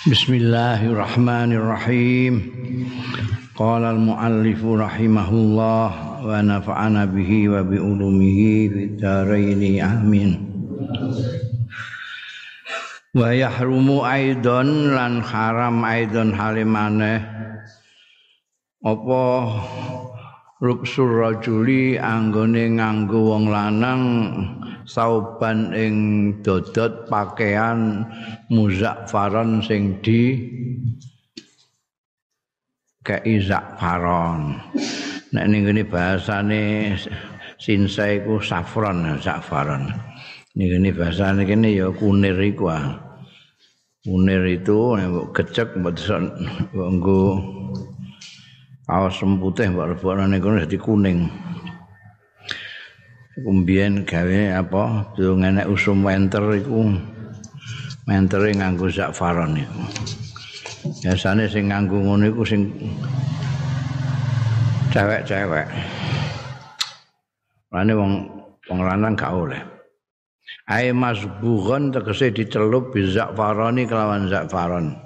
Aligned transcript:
Bismillahirrahmanirrahim. 0.00 2.34
Qala 3.52 3.92
al-muallif 3.92 4.64
rahimahullah 4.64 5.88
wa 6.24 6.40
nafa'ana 6.40 7.04
bihi 7.04 7.52
wa 7.52 7.60
bi 7.60 7.76
ulumihi 7.76 8.72
fid 8.72 8.96
dharain 8.96 9.60
amin. 9.84 10.40
Wa 13.12 13.28
yahrumu 13.28 14.00
aidon 14.00 14.96
lan 14.96 15.20
haram 15.20 15.84
aidon 15.84 16.32
halimane 16.32 17.20
apa 18.80 19.24
rubsur 20.64 21.28
rajuli 21.28 22.00
anggone 22.00 22.72
nganggo 22.72 23.36
wong 23.36 23.52
lanang 23.52 24.00
sauban 24.90 25.70
ing 25.70 25.94
dodot 26.42 27.06
pakaian 27.06 28.02
muzakfaron 28.50 29.62
sing 29.62 30.02
di 30.02 30.50
kei 33.06 33.38
zakfaron 33.38 34.58
nek 35.30 35.46
ning 35.46 35.62
ngene 35.62 35.86
bahasane 35.86 36.98
sinsa 37.62 38.18
iku 38.18 38.42
safron 38.42 39.14
zakfaron 39.22 39.86
ning 40.58 40.66
ngene 40.74 40.90
bahasane 40.90 41.46
kene 41.46 41.70
ya 41.70 41.86
kunir 41.94 42.34
iku 42.42 42.66
ah. 42.66 43.10
Kunir 44.00 44.48
itu 44.48 44.96
nek 44.96 45.36
gecek 45.36 45.76
mbok 45.76 45.92
nggo 46.72 47.22
kaos 48.88 49.20
putih 49.20 49.68
mbok 49.68 49.92
rebokne 49.92 50.40
kono 50.40 50.56
dadi 50.64 50.80
kuning 50.80 51.28
kumbien 53.38 54.02
gawe 54.02 54.58
apa 54.58 55.14
durung 55.14 55.46
enek 55.46 55.70
usum 55.70 56.02
wenter 56.02 56.42
iku 56.58 56.90
mentere 58.10 58.50
nganggo 58.50 58.90
zakfaron 58.90 59.54
iku 59.54 59.82
biasane 61.06 61.46
sing 61.46 61.70
nganggo 61.70 62.02
ngono 62.02 62.26
iku 62.26 62.42
sing 62.42 62.66
cewek-cewek 64.90 65.70
Rane 67.70 67.94
wong 67.94 68.12
wong 68.66 68.80
lanang 68.82 69.14
gak 69.14 69.30
oleh. 69.30 69.62
Ai 70.66 70.90
masbughon 70.90 71.94
tegese 71.94 72.34
dicelup 72.34 72.90
bi 72.90 73.06
zakfaroni 73.06 73.86
kelawan 73.86 74.26
zakfaron. 74.26 74.98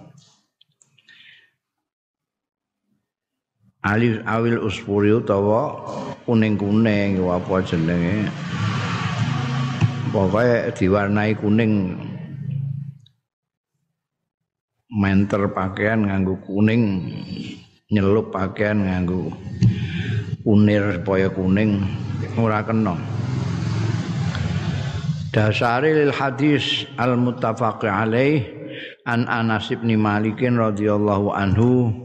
Ali 3.84 4.16
awil 4.24 4.64
uspuri 4.64 5.12
utawa 5.12 5.76
kuning-kuning 6.24 7.20
apa 7.20 7.60
jenenge? 7.60 8.32
Pokoke 10.08 10.72
diwarnai 10.72 11.36
kuning. 11.36 11.92
Menter 14.88 15.52
pakaian 15.52 16.08
nganggo 16.08 16.40
kuning 16.48 17.12
nyelup 17.92 18.32
pakaian 18.32 18.88
nganggo 18.88 19.28
kunir 20.40 20.96
supaya 20.96 21.28
kuning 21.28 21.84
ora 22.40 22.64
kena. 22.64 22.96
Dasari 25.28 25.92
lil 25.92 26.14
hadis 26.14 26.88
al 26.96 27.20
muttafaq 27.20 27.84
alaih 27.84 28.48
an 29.04 29.28
Anas 29.28 29.68
bin 29.68 29.92
Malik 30.00 30.40
radhiyallahu 30.40 31.36
anhu 31.36 32.03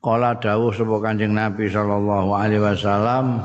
Kala 0.00 0.32
dawuh 0.40 0.72
sapa 0.72 0.96
Kanjeng 1.04 1.36
Nabi 1.36 1.68
sallallahu 1.68 2.32
alaihi 2.32 2.64
wasallam 2.64 3.44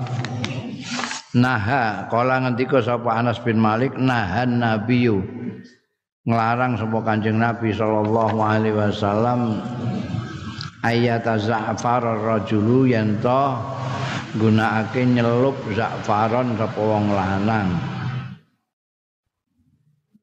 Naha. 1.36 2.08
Kala 2.08 2.48
ngendika 2.48 2.80
sapa 2.80 3.12
Anas 3.12 3.44
bin 3.44 3.60
Malik 3.60 3.92
nahan 4.00 4.64
nabiyu 4.64 5.20
nglarang 6.24 6.80
sapa 6.80 7.04
Kanjeng 7.04 7.44
Nabi 7.44 7.76
sallallahu 7.76 8.40
alaihi 8.40 8.72
wasallam 8.72 9.60
ayat 10.80 11.28
za'far 11.28 12.24
rajulu 12.24 12.88
yen 12.88 13.20
to 13.20 13.44
gunakake 14.40 15.04
nyelup 15.12 15.60
za'faron 15.76 16.56
sapa 16.56 16.80
wong 16.80 17.12
lanang 17.12 17.95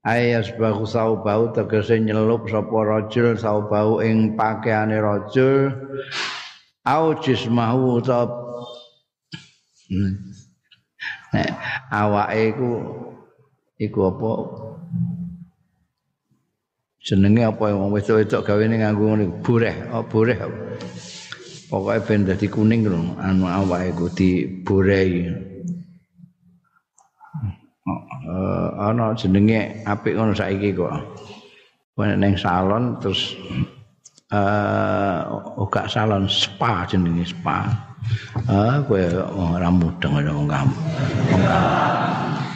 ayas 0.03 0.51
bahu 0.59 0.83
saubau 0.83 1.55
tegese 1.55 2.03
nyelup 2.03 2.51
sapa 2.51 2.79
rajul 2.83 3.39
saubau 3.39 4.03
ing 4.03 4.35
pakaiane 4.35 4.99
rajul. 4.99 5.71
Au 6.83 7.15
jismahu 7.23 8.03
ta 8.03 8.27
hmm. 9.87 10.15
nek 11.31 11.49
awake 11.95 12.51
iku 12.51 12.71
iku 13.79 13.99
apa? 14.11 14.31
Jenenge 17.03 17.43
apa 17.47 17.71
wong 17.71 17.95
wedok-wedok 17.95 18.43
gawene 18.43 18.83
nganggo 18.83 19.15
ngene 19.15 19.27
bureh. 19.47 19.77
Oh 19.95 20.03
bureh. 20.03 20.39
Pokoke 21.71 22.03
ben 22.03 22.27
dadi 22.27 22.51
kuning 22.51 22.83
lho 22.91 23.15
anu 23.23 23.47
awake 23.47 23.95
iku 23.95 24.07
diborehi 24.11 25.52
uh, 27.87 28.69
ana 28.91 29.15
jenenge 29.15 29.82
apik 29.87 30.15
ngono 30.15 30.34
saiki 30.34 30.75
kok. 30.75 30.93
Nek 31.98 32.19
ning 32.19 32.34
salon 32.34 32.98
terus 32.98 33.37
uh, 34.34 35.20
uga 35.60 35.87
salon 35.87 36.26
spa 36.26 36.88
jenenge 36.88 37.31
spa. 37.31 37.70
Ah 38.50 38.82
kowe 38.82 38.98
ora 39.54 39.70
mudeng 39.70 40.19
ana 40.19 40.34
wong 40.34 40.48
kamu. 40.50 40.76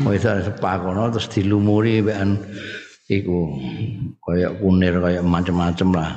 Wong 0.03 0.16
spa 0.20 0.70
kono 0.82 1.09
terus 1.14 1.31
dilumuri 1.31 2.03
mbekan 2.03 2.34
iku 3.06 3.54
kaya 4.19 4.50
kunir 4.58 4.98
kaya 4.98 5.22
macam-macam 5.22 5.91
lah. 5.94 6.10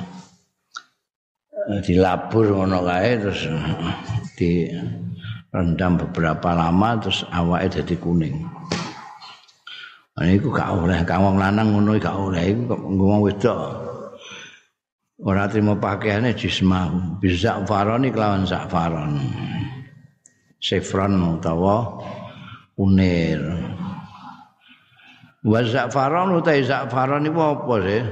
dilabur 1.78 2.50
ngono 2.50 2.82
kae 2.82 3.14
terus 3.22 3.46
di 4.34 4.66
rendam 5.54 6.02
beberapa 6.02 6.50
lama 6.50 6.98
terus 6.98 7.22
awake 7.30 7.78
jadi 7.78 7.94
kuning. 8.02 8.49
Ini 10.20 10.36
iku 10.36 10.52
gak 10.52 10.84
oleh, 10.84 11.00
kang 11.08 11.24
wong 11.24 11.40
lanang 11.40 11.72
ngono 11.72 11.96
gak 11.96 12.12
oleh, 12.12 12.52
iku 12.52 12.76
kok 12.76 12.80
ngomong 12.84 13.24
wedok. 13.24 13.60
Ora 15.24 15.48
trimo 15.48 15.80
pakaiane 15.80 16.36
jismah, 16.36 17.16
bisa 17.20 17.64
faroni 17.64 18.12
kelawan 18.12 18.44
zakfaron. 18.44 19.16
Sefron 20.60 21.40
utawa 21.40 22.04
unir. 22.76 23.40
Wa 25.40 25.60
zakfaron 25.64 26.36
utawa 26.36 26.60
zakfaron 26.68 27.24
iku 27.24 27.40
apa 27.40 27.74
sih? 27.80 28.02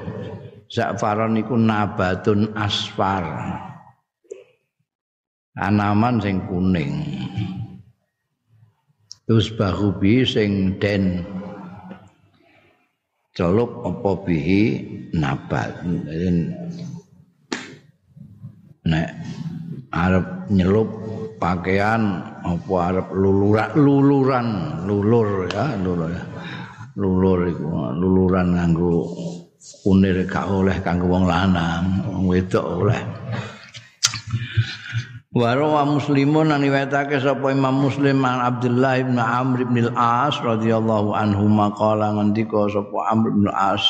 Zakfaron 0.69 1.37
iku 1.37 1.61
nabatun 1.61 2.57
asfar. 2.57 3.25
Anaman 5.61 6.25
sing 6.25 6.41
kuning. 6.49 7.05
Terus 9.29 9.53
bahubi 9.53 10.25
sing 10.25 10.81
den 10.81 11.21
celup 13.39 13.87
apa 13.87 14.11
bihi? 14.27 14.63
Nabat 15.15 15.87
nek 18.89 19.09
arep 19.95 20.27
nyelup 20.51 20.89
pakaian 21.39 22.03
apa 22.43 22.75
arep 22.91 23.07
luluran 23.15 23.69
luluran 23.79 24.47
lulur 24.85 25.47
ya 25.55 25.79
lulur 25.79 26.11
ya. 26.11 26.25
Lulur 26.99 27.47
iku 27.47 27.95
luluran 27.95 28.59
nganggo 28.59 29.07
kunir 29.87 30.19
gak 30.27 30.51
oleh 30.51 30.75
kanggo 30.83 31.07
wong 31.07 31.31
lanang 31.31 32.03
wedok 32.27 32.67
oleh 32.83 32.99
Warawa 35.39 35.87
muslimun 35.87 36.51
an 36.51 36.67
riwayatake 36.67 37.23
sapa 37.23 37.55
Imam 37.55 37.79
Muslim 37.79 38.27
an 38.27 38.43
Abdullah 38.43 38.99
bin 39.07 39.23
Amr 39.23 39.71
bin 39.71 39.87
Al-As 39.87 40.35
radhiyallahu 40.43 41.15
anhu 41.15 41.47
maqala 41.47 42.11
ngendika 42.19 42.67
sapa 42.67 43.07
Amr 43.07 43.31
bin 43.31 43.47
Al-As 43.47 43.87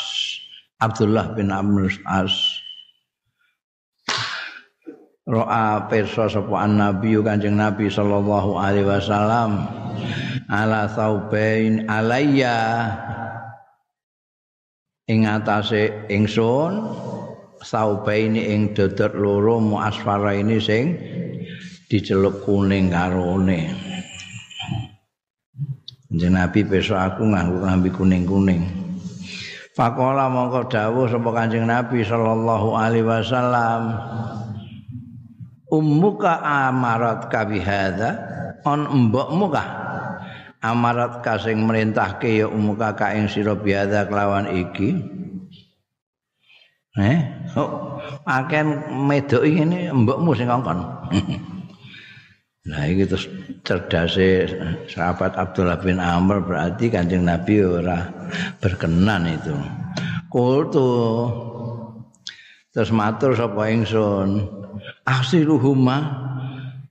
Abdullah 0.84 1.32
bin 1.32 1.48
Amr 1.48 1.88
bin 1.88 2.04
Al-As. 2.04 2.36
Ro'a 5.24 5.88
perso 5.88 6.28
sapa 6.28 6.68
Nabi 6.68 7.16
Kanjeng 7.16 7.56
Nabi 7.56 7.88
sallallahu 7.88 8.60
alaihi 8.60 8.84
wasallam. 8.84 9.64
Ala 10.52 10.84
saubain 10.92 11.88
alayya. 11.88 12.92
Ing 15.08 15.24
atase 15.24 15.96
ingsun 16.12 16.92
saubaini 17.64 18.52
ing 18.52 18.76
dodot 18.76 19.16
loro 19.16 19.56
muasfara 19.64 20.36
ini 20.36 20.60
sing 20.60 20.86
dicelup 21.88 22.44
kuning 22.44 22.92
karone. 22.92 23.72
Jeneng 26.08 26.40
Nabi 26.40 26.64
besok 26.64 26.96
aku 26.96 27.22
nganggo 27.28 27.64
klambi 27.64 27.90
kuning-kuning. 27.92 28.62
Fakola 29.76 30.32
mongko 30.32 30.72
dawuh 30.72 31.04
sapa 31.04 31.30
Kanjeng 31.36 31.68
Nabi 31.68 32.00
sallallahu 32.00 32.68
alaihi 32.72 33.04
wasallam. 33.04 33.92
Ummuka 35.68 36.40
amarat 36.40 37.28
ka 37.28 37.44
bihadza 37.44 38.16
on 38.64 38.88
mbokmu 38.88 39.52
kah 39.52 39.68
amarat 40.64 41.20
ka 41.20 41.36
sing 41.36 41.60
merintahke 41.60 42.40
ya 42.40 42.48
ummuka 42.48 42.96
ka 42.96 43.12
ing 43.12 43.28
sira 43.28 43.52
bihadza 43.52 44.08
kelawan 44.08 44.48
iki. 44.48 44.96
Eh, 46.98 47.20
oh, 47.54 48.00
pakaian 48.24 48.96
medok 49.04 49.44
ini 49.44 49.92
mbokmu 49.92 50.32
sing 50.32 50.48
ngongkon. 50.48 50.80
Nah 52.68 52.84
ini 52.84 53.08
terus 53.08 53.24
cerdasnya 53.64 54.44
sahabat 54.92 55.32
Abdullah 55.40 55.80
bin 55.80 55.96
Amr 55.96 56.44
berarti 56.44 56.92
kanjeng 56.92 57.24
Nabi 57.24 57.64
ora 57.64 58.04
berkenan 58.60 59.24
itu. 59.24 59.56
Kultu 60.28 60.92
terus 62.76 62.92
matur 62.92 63.32
sapa 63.32 63.72
ingsun 63.72 64.44
asiluhuma 65.08 65.96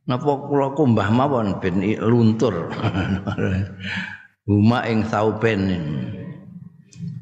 napa 0.09 0.31
kula 0.49 0.73
kumbah 0.73 1.13
mawon 1.13 1.61
ben 1.61 1.85
luntur. 2.01 2.73
Huma 4.47 4.79
ing 4.87 5.03
sauben. 5.05 5.61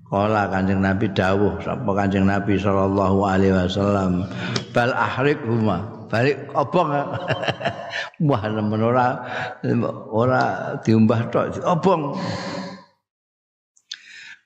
Kala 0.05 0.45
Kanjeng 0.53 0.85
Nabi 0.85 1.09
dawuh 1.09 1.57
sapa 1.65 1.89
Kanjeng 1.97 2.29
Nabi 2.29 2.61
sallallahu 2.61 3.25
alaihi 3.25 3.57
wasallam 3.57 4.29
bal 4.69 4.93
ahrik 4.93 5.41
huma 5.49 5.94
balik 6.15 6.47
obong 6.55 6.95
wah 8.23 8.43
nemen 8.47 8.79
ora 8.79 9.19
ora 10.15 10.43
diumbah 10.79 11.27
tok. 11.27 11.59
Obong 11.67 12.15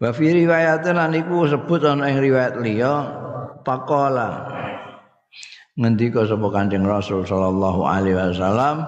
wa 0.01 0.09
fi 0.09 0.25
riwayatin 0.33 0.97
aniku 0.97 1.45
sebut 1.45 1.85
ana 1.85 2.09
ing 2.09 2.17
riwayat 2.17 2.57
liya 2.57 2.93
pakola. 3.61 4.57
Ngendika 5.79 6.27
sapa 6.27 6.51
Kanjeng 6.51 6.83
Rasul 6.83 7.23
sallallahu 7.23 7.87
alaihi 7.87 8.11
wasallam 8.11 8.83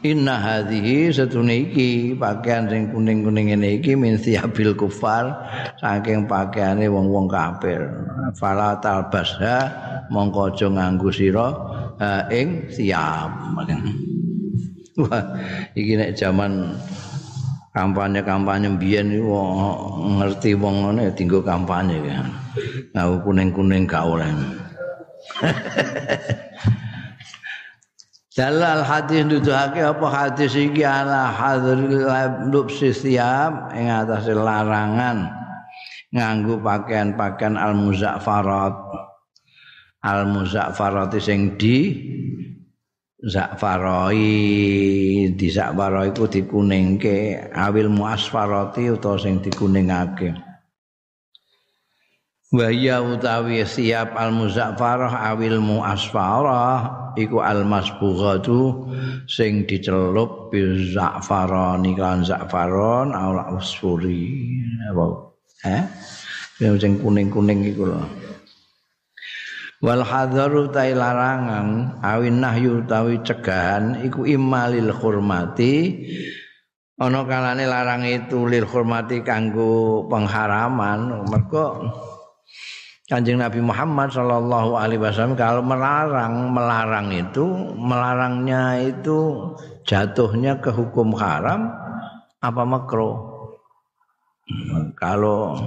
inna 0.00 0.40
hadhihi 0.40 1.12
satune 1.12 1.68
iki 1.68 2.16
pakaian 2.16 2.72
sing 2.72 2.88
kuning-kuning 2.88 3.52
ngene 3.52 3.76
iki 3.76 3.92
min 3.92 4.16
siabil 4.16 4.72
kufar 4.72 5.28
saking 5.76 6.24
pakaiane 6.24 6.88
wong-wong 6.88 7.28
kafir. 7.28 7.84
Fala 8.32 8.80
talbasha 8.80 9.68
mongko 10.08 10.56
aja 10.56 10.72
nganggo 10.72 11.12
sira 11.12 11.52
ing 12.32 12.68
siap 12.72 13.30
wah 15.00 15.24
iki 15.72 15.96
nek 15.96 16.12
jaman 16.16 16.76
kampanye-kampanye 17.72 18.68
mbiyen 18.76 19.08
iki 19.16 19.24
ngerti 20.20 20.50
wong 20.60 20.76
ngene 20.84 21.08
dienggo 21.16 21.40
kampanye 21.40 21.96
kan 22.04 22.28
nganggo 22.92 23.16
kuning-kuning 23.24 23.88
gak 23.88 24.04
oleh. 24.04 24.28
Dalal 28.32 28.80
hadis 28.80 29.28
nuduhake 29.28 29.84
apa 29.84 30.06
hadis 30.08 30.56
iki? 30.56 30.80
Ala 30.84 31.28
hadril 31.28 32.08
lubsi 32.48 32.88
siap 32.88 33.76
ing 33.76 33.92
atas 33.92 34.24
larangan 34.32 35.28
nganggo 36.12 36.56
pakaian-pakaian 36.64 37.60
al-muzaffarat. 37.60 38.72
Al-muzaffarat 40.02 41.14
sing 41.22 41.54
di 41.54 41.78
zakfaroi. 43.22 44.26
Di 45.34 45.48
zakfaroi 45.48 46.10
iku 46.10 46.26
dikuningke 46.26 47.50
awil 47.54 47.86
muasfarati 47.86 48.90
utawa 48.90 49.16
sing 49.18 49.38
dikuningake. 49.38 50.52
wa 52.52 52.68
ya 52.68 53.00
utawi 53.00 53.64
siap 53.64 54.12
al 54.12 54.28
muzaffarah 54.36 55.32
awil 55.32 55.56
muasfarah 55.56 57.16
iku 57.16 57.40
al 57.40 57.64
masbughatu 57.64 58.92
sing 59.24 59.64
dicelup 59.64 60.52
bil 60.52 60.76
za'farani 60.92 61.96
kan 61.96 62.20
za'faron 62.20 63.16
al 63.16 63.56
usfuri 63.56 64.52
eh? 65.64 65.82
Sing 66.60 67.00
kuning-kuning 67.00 67.72
iku 67.72 67.88
lho 67.88 68.04
wal 69.82 70.06
hadzaru 70.06 70.70
ta 70.70 70.86
larangan 70.86 71.98
awin 72.00 72.38
nahyu 72.38 72.86
utawi 72.86 73.18
cegahan 73.26 74.06
iku 74.06 74.22
imalil 74.22 74.94
hurmati 74.94 76.06
ana 77.02 77.26
kalane 77.26 77.66
larang 77.66 78.06
itu 78.06 78.46
lil 78.46 78.62
hurmati 78.62 79.26
kanggo 79.26 80.06
pengharaman. 80.06 81.26
Mergo 81.26 81.90
Kanjeng 83.10 83.42
Nabi 83.42 83.60
Muhammad 83.60 84.08
Shallallahu 84.14 84.78
Alaihi 84.78 85.02
Wasallam 85.02 85.36
kalau 85.36 85.60
melarang 85.60 86.48
melarang 86.54 87.10
itu 87.12 87.44
melarangnya 87.74 88.78
itu 88.78 89.52
jatuhnya 89.84 90.62
ke 90.62 90.70
hukum 90.70 91.12
haram 91.18 91.68
apa 92.38 92.62
makro 92.62 93.10
kalau 94.96 95.58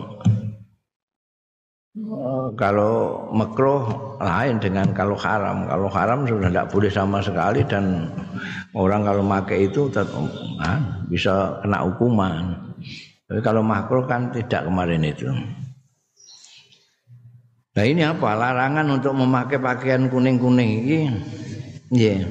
kalau 2.60 3.24
makro 3.32 3.88
lain 4.20 4.60
dengan 4.60 4.92
kalau 4.92 5.16
haram 5.16 5.64
kalau 5.64 5.88
haram 5.88 6.28
sudah 6.28 6.52
tidak 6.52 6.68
boleh 6.68 6.92
sama 6.92 7.24
sekali 7.24 7.64
dan 7.64 8.12
orang 8.76 9.08
kalau 9.08 9.24
pakai 9.24 9.72
itu 9.72 9.88
ah, 10.60 10.80
bisa 11.08 11.64
kena 11.64 11.88
hukuman 11.88 12.52
tapi 13.32 13.40
kalau 13.40 13.64
makro 13.64 14.04
kan 14.04 14.28
tidak 14.36 14.68
kemarin 14.68 15.08
itu 15.08 15.32
Nah 17.76 17.84
ini 17.84 18.08
apa? 18.08 18.40
Larangan 18.40 18.88
untuk 18.88 19.12
memakai 19.20 19.60
pakaian 19.60 20.08
kuning-kuning 20.08 20.72
ini. 20.80 21.00
Nggih. 21.92 22.24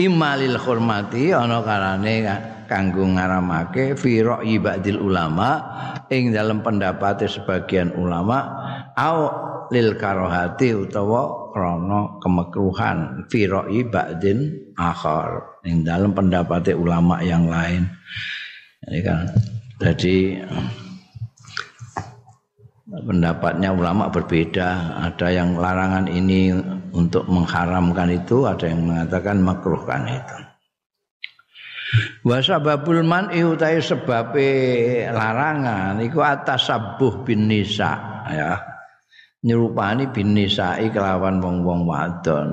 Imalil 0.00 0.56
hormati 0.56 1.28
ana 1.36 1.60
karane 1.60 2.24
kanggo 2.70 3.02
ngaramake 3.02 3.98
fi 3.98 4.22
ra'yi 4.22 4.62
ba'dil 4.62 5.02
ulama 5.02 5.58
ing 6.06 6.30
dalam 6.30 6.62
pendapat 6.62 7.26
sebagian 7.26 7.90
ulama 7.98 8.46
au 8.94 9.26
lil 9.74 9.98
karohati 9.98 10.78
utawa 10.78 11.50
krana 11.50 12.22
kemekruhan 12.22 13.26
fi 13.26 13.50
ra'yi 13.50 13.82
ba'din 13.90 14.70
akhar 14.78 15.58
ing 15.66 15.82
dalam 15.82 16.14
pendapat 16.14 16.70
ulama 16.78 17.18
yang 17.26 17.50
lain. 17.50 17.90
Ini 18.86 19.00
kan 19.02 19.26
jadi 19.82 20.46
pendapatnya 22.86 23.74
ulama 23.74 24.14
berbeda 24.14 24.98
ada 25.10 25.26
yang 25.26 25.58
larangan 25.58 26.06
ini 26.06 26.54
untuk 26.94 27.26
mengharamkan 27.26 28.14
itu 28.14 28.46
ada 28.46 28.66
yang 28.66 28.86
mengatakan 28.86 29.38
makruhkan 29.42 30.06
itu 30.06 30.49
wa 32.22 32.38
sababul 32.38 33.02
man 33.02 33.30
utai 33.32 33.82
sebab 33.82 34.34
larangan 35.10 35.98
iku 36.04 36.22
atas 36.22 36.70
sabuh 36.70 37.26
bin 37.26 37.50
nisa 37.50 37.98
ya. 38.30 38.54
Nyerupani 39.40 40.12
bin 40.12 40.36
nisa 40.36 40.76
kelawan 40.92 41.40
wong-wong 41.40 41.88
wadon. 41.88 42.50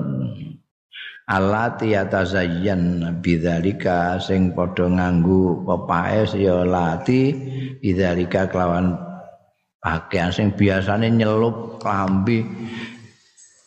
Alati 1.28 1.92
atazayyan 1.92 3.04
bidzalika 3.20 4.16
sing 4.16 4.56
padha 4.56 4.88
nganggo 4.88 5.68
pepaes 5.68 6.32
ya 6.32 6.64
lati 6.64 7.36
bidzalika 7.84 8.48
kelawan 8.48 8.96
pakaian 9.84 10.32
sing 10.32 10.56
biasane 10.56 11.12
nyelup 11.12 11.76
klambi. 11.76 12.40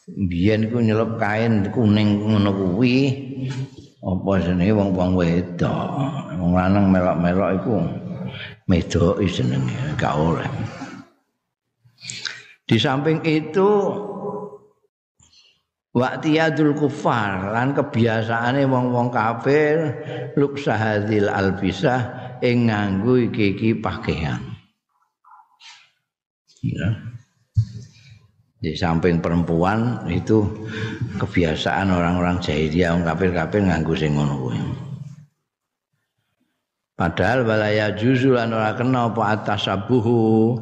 Biyen 0.10 0.66
iku 0.66 0.82
nyelup 0.82 1.22
kain 1.22 1.70
kuning 1.70 2.26
ngono 2.26 2.50
kuwi 2.58 2.98
apa 4.02 4.32
jenenge 4.42 4.74
wong-wong 4.74 5.14
wedok 5.14 5.86
wong 6.42 6.52
lanang 6.58 6.90
melok-melok 6.90 7.50
iku 7.62 7.74
medoki 8.66 9.30
jenenge 9.30 9.78
gak 9.98 10.18
oleh 10.18 10.50
di 12.66 12.82
samping 12.82 13.22
itu 13.22 13.70
Waktiyadul 15.92 16.72
kufar 16.80 17.52
lan 17.52 17.76
kebiasaane 17.76 18.64
wong-wong 18.64 19.12
kafir 19.12 20.00
luksahadil 20.40 21.28
albisah 21.28 22.40
ing 22.40 22.72
nganggo 22.72 23.20
iki-iki 23.20 23.76
pakaian. 23.76 24.40
ya. 26.64 27.11
Di 28.62 28.78
samping 28.78 29.18
perempuan 29.18 30.06
itu 30.06 30.46
kebiasaan 31.18 31.90
orang-orang 31.90 32.38
jahiliyah 32.38 32.94
orang 32.94 33.10
kafir-kafir 33.10 33.66
nganggo 33.66 33.98
sing 33.98 34.14
ngono 34.14 34.38
kuwi. 34.38 34.62
Padahal 36.94 37.42
balaya 37.42 37.98
juzul 37.98 38.38
lan 38.38 38.54
ora 38.54 38.78
kena 38.78 39.10
apa 39.10 39.34
atasabuhu 39.34 40.62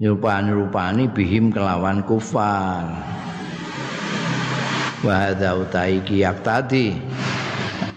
nyupani-rupani 0.00 1.12
bihim 1.12 1.52
kelawan 1.52 2.00
kufar. 2.08 2.88
Wa 5.04 5.14
hadza 5.28 5.60
utai 5.60 6.00
kiyak 6.00 6.40
tadi 6.40 6.96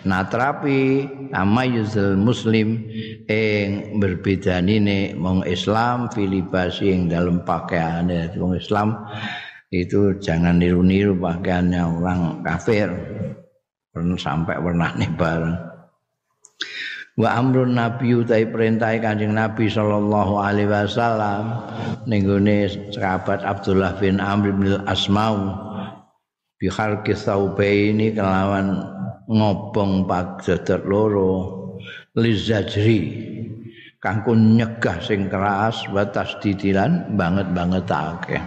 natrapi 0.03 1.07
amayuzul 1.31 2.19
muslim 2.19 2.83
ing 3.29 3.99
berbedanine 4.01 5.13
mong 5.17 5.45
Islam 5.45 6.09
filibasi 6.09 6.89
ing 6.89 7.01
dalam 7.11 7.43
pakaiane 7.45 8.33
wong 8.37 8.57
Islam 8.57 8.95
itu 9.71 10.19
jangan 10.19 10.59
niru-niru 10.59 11.15
pakaiannya 11.15 11.79
orang 11.79 12.21
kafir. 12.43 12.91
Pernah 13.91 14.19
sampai 14.19 14.55
pernah 14.59 14.91
nih 14.95 15.11
bareng. 15.15 15.57
Wa 17.19 17.39
amrun 17.39 17.75
nabi 17.75 18.15
utai 18.15 18.47
perintah 18.47 18.95
kanjeng 18.99 19.35
nabi 19.35 19.67
sallallahu 19.67 20.39
alaihi 20.39 20.67
wasallam. 20.67 21.67
Ning 22.07 22.23
gone 22.23 22.67
sahabat 22.91 23.43
Abdullah 23.43 23.95
bin 23.99 24.19
Amr 24.19 24.55
bin 24.55 24.79
Asmau 24.87 25.55
bi 26.59 26.67
khalqi 26.71 27.15
ini 27.91 28.15
kelawan 28.15 28.79
ngobong 29.31 30.03
pagdadar 30.07 30.83
loro 30.83 31.60
lizajri 32.17 32.99
kanggo 34.01 34.35
nyegah 34.35 34.97
sing 34.99 35.31
keras 35.31 35.85
batas 35.91 36.35
didilan 36.41 37.15
banget 37.15 37.47
banget 37.53 37.85
akeh 37.87 38.43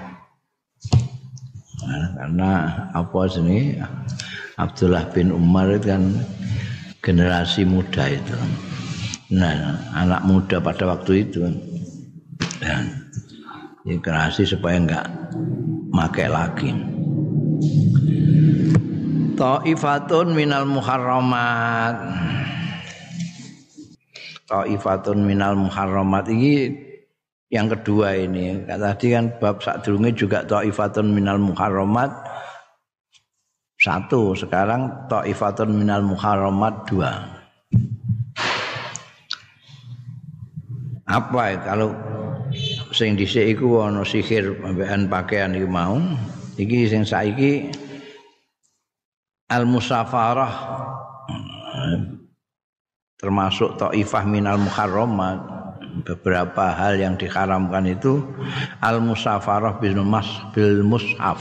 nah, 1.85 2.07
karena 2.19 2.51
apa 2.93 3.21
sini 3.31 3.79
Abdullah 4.55 5.11
bin 5.11 5.35
Umar 5.35 5.67
itu 5.75 5.91
kan 5.91 6.15
generasi 7.03 7.67
muda 7.69 8.07
itu. 8.07 8.39
Nah, 9.35 9.77
anak 9.93 10.23
muda 10.25 10.63
pada 10.63 10.95
waktu 10.95 11.27
itu 11.27 11.43
dan 12.63 13.11
generasi 13.83 14.47
supaya 14.47 14.79
enggak 14.79 15.07
make 15.91 16.25
lagi. 16.31 16.71
Ta'ifatun 19.35 20.39
minal 20.39 20.71
muharramat. 20.71 21.97
Ta'ifatun 24.55 25.27
minal 25.27 25.59
muharramat. 25.59 26.31
Ini 26.31 26.71
yang 27.51 27.67
kedua 27.67 28.15
ini. 28.15 28.63
Tadi 28.63 29.11
kan 29.11 29.35
bab 29.43 29.59
sadurunge 29.59 30.15
juga 30.15 30.47
ta'ifatun 30.47 31.11
minal 31.11 31.43
muharramat. 31.43 32.15
Satu 33.83 34.39
sekarang 34.39 35.11
ta'ifatun 35.11 35.75
minal 35.75 36.07
muharramat 36.07 36.87
dua. 36.87 37.11
Apa 41.11 41.43
ya 41.51 41.59
kalau 41.67 41.91
sing 42.95 43.19
dhisik 43.19 43.59
iku 43.59 43.91
ana 43.91 44.07
sihir 44.07 44.55
pembekan 44.63 45.11
pakaian 45.11 45.51
iku 45.51 45.67
mau. 45.67 45.99
Iki 46.55 46.87
sing 46.87 47.03
saiki 47.03 47.75
al 49.51 49.67
musafarah 49.67 50.94
termasuk 53.25 53.81
ta'ifah 53.81 54.29
minal 54.29 54.61
muharramat 54.61 55.41
beberapa 56.05 56.77
hal 56.77 57.01
yang 57.01 57.17
diharamkan 57.17 57.89
itu 57.89 58.21
al 58.85 59.01
musafarah 59.01 59.81
bil 59.81 59.97
mas 60.05 60.29
bil 60.53 60.85
mushaf 60.85 61.41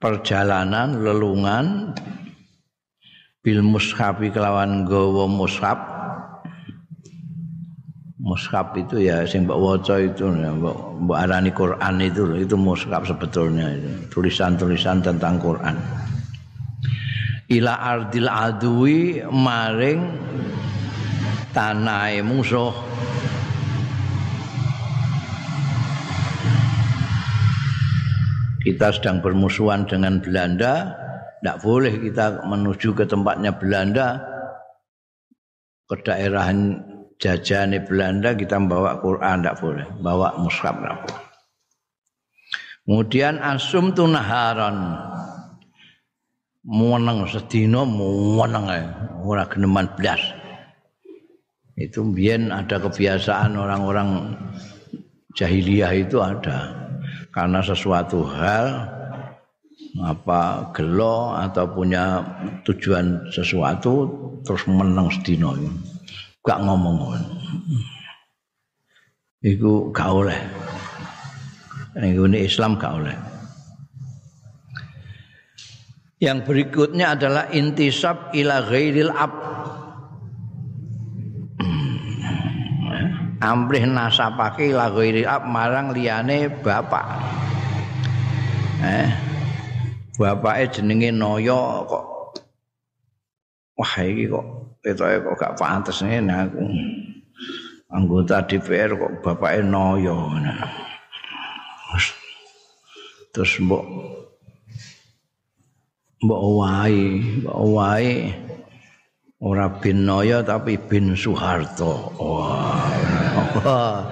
perjalanan 0.00 1.04
lelungan 1.04 1.92
bil 3.44 3.60
mushafi 3.60 4.32
kelawan 4.32 4.88
gawa 4.88 5.28
mushaf 5.28 5.76
mushaf 8.16 8.72
itu 8.80 9.04
ya 9.04 9.28
sing 9.28 9.44
mbok 9.44 9.60
waca 9.60 10.00
itu 10.00 10.32
mbok 10.32 11.12
arani 11.12 11.52
Quran 11.52 11.94
itu 12.00 12.24
itu 12.40 12.56
mushaf 12.56 13.04
sebetulnya 13.04 13.68
itu. 13.76 14.08
Tulisan-tulisan 14.08 15.04
tentang 15.04 15.36
Quran 15.36 15.76
ila 17.46 17.72
ardil 17.78 18.26
adui 18.26 19.22
maring 19.22 20.02
tanah 21.54 22.18
musuh 22.26 22.74
kita 28.66 28.90
sedang 28.90 29.22
bermusuhan 29.22 29.86
dengan 29.86 30.18
Belanda, 30.18 30.90
tidak 31.38 31.62
boleh 31.62 31.94
kita 32.02 32.42
menuju 32.42 32.98
ke 32.98 33.06
tempatnya 33.06 33.54
Belanda, 33.54 34.18
ke 35.86 36.02
daerah 36.02 36.50
jajahan 37.22 37.78
Belanda 37.86 38.34
kita 38.34 38.58
membawa 38.58 38.98
Quran 38.98 39.46
tidak 39.46 39.62
boleh, 39.62 39.86
bawa 40.02 40.34
mushaf 40.42 40.74
tidak 40.82 40.98
boleh. 40.98 41.22
Kemudian 42.86 43.38
asum 43.38 43.94
tunaharan 43.94 44.98
muweneng 46.66 47.30
sedina 47.30 47.86
muweneng 47.86 48.66
ae. 48.66 48.84
Ora 49.22 49.46
geneman 49.46 49.86
blas. 49.94 50.20
Itu 51.78 52.02
biyen 52.10 52.50
ada 52.50 52.82
kebiasaan 52.82 53.54
orang-orang 53.54 54.34
jahiliyah 55.38 55.92
itu 55.94 56.18
ada. 56.18 56.86
karena 57.36 57.60
sesuatu 57.60 58.24
hal 58.32 58.88
apa 60.00 60.72
gelo 60.72 61.36
atau 61.36 61.68
punya 61.68 62.24
tujuan 62.64 63.28
sesuatu 63.28 64.08
terus 64.40 64.64
menang 64.64 65.12
sedino 65.12 65.52
gak 66.40 66.64
ngomong. 66.64 67.12
Itu 69.44 69.92
gak 69.92 70.08
oleh. 70.16 70.40
Ini 71.92 72.40
Islam 72.40 72.80
gak 72.80 73.04
oleh 73.04 73.25
yang 76.16 76.48
berikutnya 76.48 77.12
adalah 77.12 77.52
intisab 77.52 78.32
ila 78.32 78.64
ghairil 78.64 79.12
ab. 79.12 79.32
Amrih 83.36 83.84
nasabake 83.84 84.72
la 84.72 84.88
ghairi 84.88 85.28
ab 85.28 85.44
marang 85.44 85.92
liyane 85.92 86.48
bapak. 86.48 87.04
Eh 88.80 89.08
bapake 90.16 90.80
jenenge 90.80 91.12
Noyo 91.12 91.84
kok. 91.84 92.04
Wah 93.76 93.92
iki 94.00 94.24
kok 94.32 94.46
ketoke 94.80 95.20
kok 95.20 95.36
gak 95.36 95.54
pantes 95.60 96.00
ngene 96.00 96.32
aku. 96.32 96.64
Anggota 97.92 98.40
DPR 98.40 98.96
kok 98.96 99.12
bapake 99.20 99.60
Noyo. 99.60 100.32
Terus 103.36 103.52
mbok 103.60 103.84
mbok 106.26 106.42
wae 106.58 107.22
mbok 107.46 107.58
wae 107.70 108.34
ora 109.38 109.70
bin 109.78 110.02
Noyo 110.02 110.42
tapi 110.42 110.74
bin 110.74 111.14
Soeharto 111.14 112.10
wah 112.18 112.90
Wah. 113.36 114.04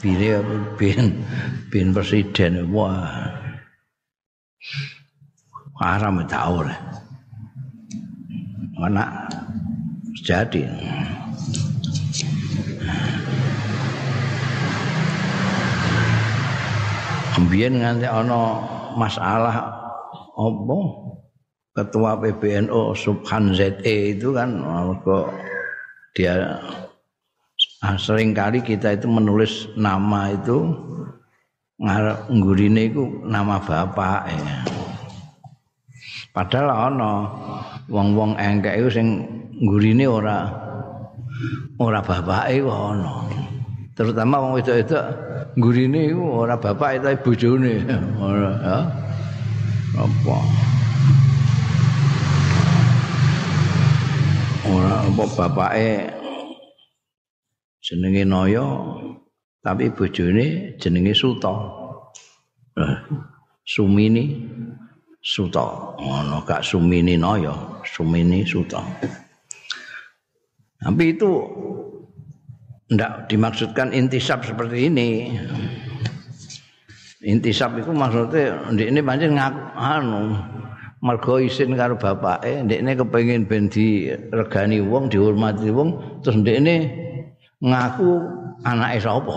Bine 0.00 0.40
bin 0.76 1.24
bin 1.72 1.96
presiden 1.96 2.68
wah. 2.68 3.32
Haram 5.80 6.20
tak 6.28 6.44
oleh. 6.48 6.78
Anak 8.76 9.32
jadi. 10.20 10.68
Kemudian 17.34 17.80
nganti 17.80 18.06
ana 18.06 18.60
masalah 18.94 19.56
apa 20.36 20.78
ketua 21.74 22.14
PBNU 22.22 22.94
Subhan 22.94 23.50
ZE 23.50 24.14
itu 24.14 24.30
kan 24.30 24.62
kok 25.02 25.26
dia 26.14 26.58
Nah, 27.84 28.00
sering 28.00 28.32
kali 28.32 28.64
kita 28.64 28.96
itu 28.96 29.04
menulis 29.04 29.68
nama 29.76 30.32
itu 30.32 30.72
nggurine 32.32 32.88
itu 32.88 33.04
nama 33.28 33.60
bapak 33.60 34.32
ya. 34.32 34.64
Padahal 36.32 36.68
ana 36.72 37.12
wong-wong 37.92 38.40
engkek 38.40 38.80
iku 38.80 38.88
sing 38.88 39.08
nggurine 39.60 40.08
ora 40.08 40.48
ora 41.76 42.00
bapake 42.00 42.64
kok 42.64 42.80
ana. 42.96 43.12
Terutama 43.92 44.40
wong 44.40 44.52
wedok-wedok 44.56 45.04
nggurine 45.60 46.00
iku 46.08 46.24
ora 46.40 46.56
bapak 46.56 47.04
tapi 47.04 47.20
bojone. 47.20 47.84
Ora 48.24 48.52
ya. 48.64 48.78
Apa? 49.94 50.38
Ora 54.64 55.04
apa 55.04 55.24
bapake 55.28 56.08
jenenge 57.84 58.24
Naya 58.24 58.64
tapi 59.60 59.92
bojone 59.92 60.76
jenenge 60.80 61.12
Suta. 61.12 61.52
Eh, 62.80 62.96
Sumini 63.64 64.40
Suta. 65.20 65.96
Ngono 66.00 66.40
gak 66.48 66.64
Sumini 66.64 67.20
Naya, 67.20 67.52
Sumini 67.84 68.40
Suta. 68.48 68.80
Tapi 70.80 71.04
itu 71.12 71.30
ndak 72.92 73.28
dimaksudkan 73.28 73.92
intisab 73.92 74.44
seperti 74.44 74.88
ini. 74.88 75.08
Intisab 77.24 77.80
itu 77.80 77.88
maksudnya 77.92 78.68
ini 78.72 79.00
pancen 79.00 79.32
ngaku 79.36 79.60
anu 79.76 80.22
mergo 81.04 81.36
isin 81.36 81.76
karo 81.76 82.00
bapake 82.00 82.64
ndek 82.64 82.80
ini 82.80 82.92
kepengin 82.96 83.44
ben 83.44 83.68
diregani 83.68 84.80
wong 84.80 85.12
dihormati 85.12 85.68
wong 85.68 86.00
terus 86.24 86.40
ndek 86.40 86.64
ini 86.64 86.76
ngaku 87.60 88.24
anake 88.64 88.98
sapa? 89.04 89.36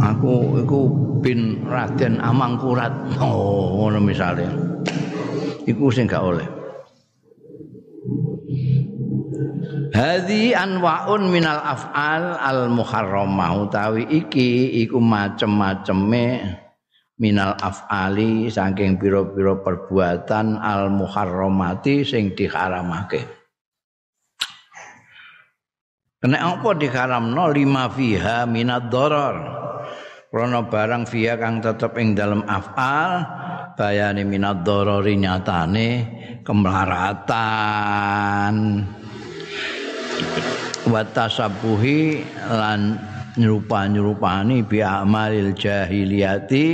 Aku 0.00 0.56
iku 0.64 0.80
bin 1.20 1.60
Raden 1.68 2.16
Amangkurat. 2.24 2.92
Oh 3.20 3.76
ngono 3.76 4.00
misale. 4.00 4.48
Iku 5.68 5.92
sing 5.92 6.08
gak 6.08 6.24
oleh. 6.24 6.48
Hadi 9.92 10.56
anwaun 10.56 11.28
minal 11.28 11.60
af'al 11.60 12.40
al 12.40 12.72
muharramah 12.72 13.68
utawi 13.68 14.08
iki 14.08 14.80
iku 14.86 14.96
macem-maceme 14.96 16.40
minal 17.20 17.52
af'ali 17.60 18.48
saking 18.48 18.96
pira-pira 18.96 19.60
perbuatan 19.60 20.56
al 20.56 20.88
muharramati 20.88 22.00
sing 22.00 22.32
diharamake. 22.32 23.28
Kena 26.20 26.52
apa 26.56 26.76
diharamno 26.76 27.48
lima 27.52 27.92
fiha 27.92 28.48
minad 28.48 28.88
darar. 28.88 29.60
Krana 30.30 30.62
barang 30.64 31.04
fiha 31.04 31.36
kang 31.36 31.60
tetep 31.60 31.92
ing 32.00 32.16
dalam 32.16 32.40
af'al 32.48 33.20
bayane 33.76 34.24
minad 34.24 34.64
darari 34.64 35.20
nyatane 35.20 35.88
kemelaratan. 36.40 38.56
wa 40.88 41.04
tasabuhi 41.04 42.24
lan 42.48 42.96
nyerupa-nyerupani 43.36 44.64
bi 44.64 44.82
amalil 44.82 45.52
jahiliyati 45.54 46.66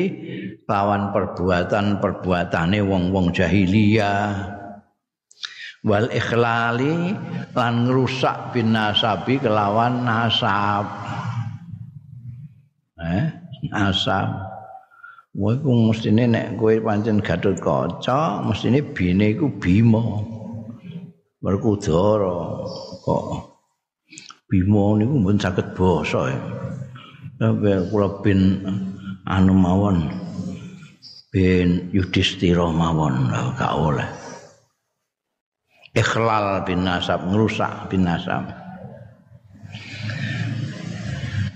lawan 0.66 1.14
perbuatan-perbuatane 1.14 2.82
wong-wong 2.82 3.30
jahiliyah. 3.30 4.54
Wal 5.86 6.10
ikhlali 6.10 7.14
lan 7.54 7.74
ngrusak 7.86 8.50
bin 8.50 8.74
nasabi 8.74 9.38
kelawan 9.38 10.02
nasab. 10.02 10.86
Eh 12.98 13.30
nasab. 13.70 14.46
Wah, 15.36 15.52
iku 15.52 15.92
mestine 15.92 16.24
nek 16.26 16.56
kowe 16.56 16.74
pancen 16.80 17.20
Gatot 17.20 17.60
Kaca, 17.60 18.40
mestine 18.42 18.80
bine 18.82 19.36
iku 19.36 19.52
Bima. 19.62 20.02
Werkudara 21.44 22.66
kok. 23.04 23.26
Bima 24.50 24.96
niku 24.98 25.22
mboten 25.22 25.38
saged 25.38 25.76
basa 25.76 26.34
ya. 26.34 26.40
Sampai 27.36 27.84
kula 27.92 28.08
bin 28.24 28.64
anu 29.28 29.52
mawon 29.52 30.08
bin 31.36 31.92
Yudhistira 31.92 32.64
mawon 32.72 33.28
gak 33.60 33.74
oleh. 33.76 34.08
Ikhlal 35.92 36.64
bin 36.64 36.88
nasab 36.88 37.28
ngrusak 37.28 37.92
bin 37.92 38.08
nasab. 38.08 38.48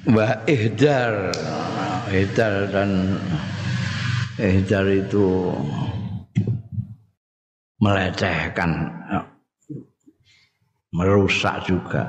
Wa 0.04 0.36
ihdar 0.44 1.32
ihdar 2.12 2.68
dan 2.68 3.16
ihdar 4.36 4.84
itu 4.84 5.56
melecehkan 7.80 8.92
merusak 10.92 11.64
juga 11.64 12.04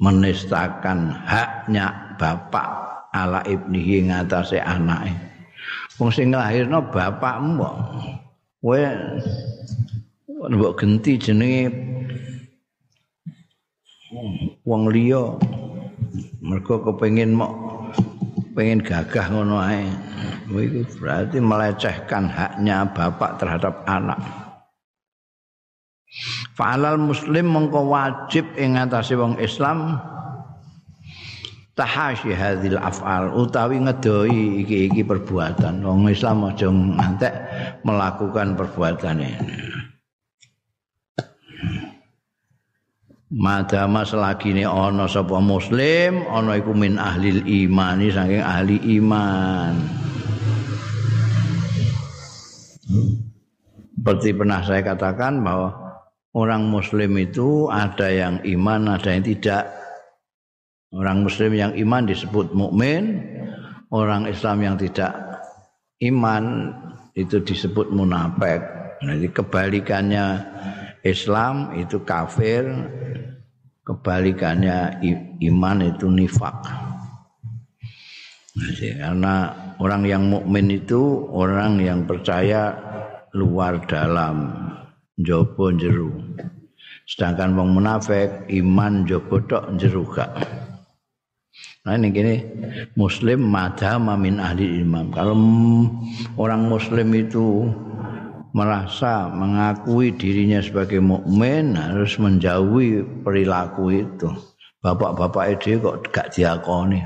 menistakan 0.00 1.12
haknya 1.28 2.16
bapak 2.16 2.91
ala 3.12 3.44
ibnihi 3.44 4.08
ngatasé 4.08 4.58
anake. 4.58 5.12
Wong 6.00 6.10
sing 6.10 6.32
bapakmu 6.32 7.60
kok. 7.60 7.76
Kowe 8.62 8.82
mbok 10.42 10.74
genti 10.80 11.18
jenenge 11.20 11.70
wong 14.66 14.90
liya 14.90 15.38
mergo 16.42 16.82
kepengin 16.82 17.36
mok 17.36 17.52
pengen 18.56 18.80
gagah 18.82 19.28
ngono 19.30 19.60
ae. 19.60 19.84
Kowe 20.48 20.64
berarti 20.98 21.38
melecehkan 21.38 22.32
haknya 22.32 22.88
bapak 22.90 23.38
terhadap 23.38 23.84
anak. 23.84 24.20
Fa'alal 26.52 27.00
muslim 27.00 27.48
mongko 27.48 27.88
wajib 27.88 28.44
ing 28.60 28.76
ngatasé 28.76 29.16
wong 29.16 29.40
Islam 29.40 29.96
tahasyi 31.72 32.36
hadzal 32.36 32.76
af'al 32.76 33.32
utawi 33.32 33.80
ngedoi 33.80 34.64
iki-iki 34.64 35.02
perbuatan 35.04 35.80
wong 35.80 36.12
Islam 36.12 36.52
aja 36.52 36.68
ngantek 36.68 37.34
melakukan 37.84 38.54
perbuatan 38.56 39.16
ini. 39.24 39.56
Madama 43.32 44.04
selagi 44.04 44.52
ini 44.52 44.68
ono 44.68 45.08
sapa 45.08 45.40
muslim 45.40 46.20
ono 46.28 46.52
iku 46.52 46.76
min 46.76 47.00
ahli 47.00 47.40
imani 47.64 48.12
saking 48.12 48.44
ahli 48.44 48.76
iman. 49.00 49.72
Seperti 53.96 54.36
pernah 54.36 54.60
saya 54.60 54.84
katakan 54.84 55.40
bahwa 55.40 55.72
orang 56.36 56.68
muslim 56.68 57.16
itu 57.16 57.72
ada 57.72 58.10
yang 58.12 58.42
iman, 58.44 58.98
ada 58.98 59.08
yang 59.16 59.24
tidak. 59.24 59.81
Orang 60.92 61.24
muslim 61.24 61.56
yang 61.56 61.72
iman 61.72 62.04
disebut 62.04 62.52
mukmin, 62.52 63.24
orang 63.88 64.28
Islam 64.28 64.60
yang 64.60 64.76
tidak 64.76 65.16
iman 66.04 66.68
itu 67.16 67.40
disebut 67.40 67.88
munafik. 67.88 68.60
Jadi 69.00 69.32
kebalikannya 69.32 70.24
Islam 71.00 71.72
itu 71.80 72.04
kafir, 72.04 72.68
kebalikannya 73.88 75.00
iman 75.40 75.78
itu 75.80 76.12
nifak. 76.12 76.60
Jadi, 78.52 79.00
karena 79.00 79.48
orang 79.80 80.04
yang 80.04 80.28
mukmin 80.28 80.68
itu 80.68 81.24
orang 81.32 81.80
yang 81.80 82.04
percaya 82.04 82.76
luar 83.32 83.80
dalam 83.88 84.52
njaba 85.16 85.72
jero. 85.80 86.12
Sedangkan 87.08 87.56
wong 87.56 87.80
munafik 87.80 88.44
iman 88.52 89.08
njaba 89.08 89.36
tok 89.48 89.64
jero 89.80 90.04
gak. 90.04 90.30
Nah 91.82 91.98
ini 91.98 92.14
gini, 92.14 92.36
muslim 92.94 93.42
madhama 93.42 94.14
min 94.14 94.38
ahli 94.38 94.86
imam. 94.86 95.10
Kalau 95.10 95.34
orang 96.38 96.70
muslim 96.70 97.10
itu 97.10 97.66
merasa 98.54 99.26
mengakui 99.26 100.14
dirinya 100.14 100.62
sebagai 100.62 101.02
mukmin 101.02 101.74
harus 101.74 102.14
menjauhi 102.22 103.02
perilaku 103.26 103.98
itu. 103.98 104.30
Bapak-bapak 104.78 105.58
itu 105.58 105.82
kok 105.82 106.06
gak 106.14 106.30
diakoni. 106.38 107.02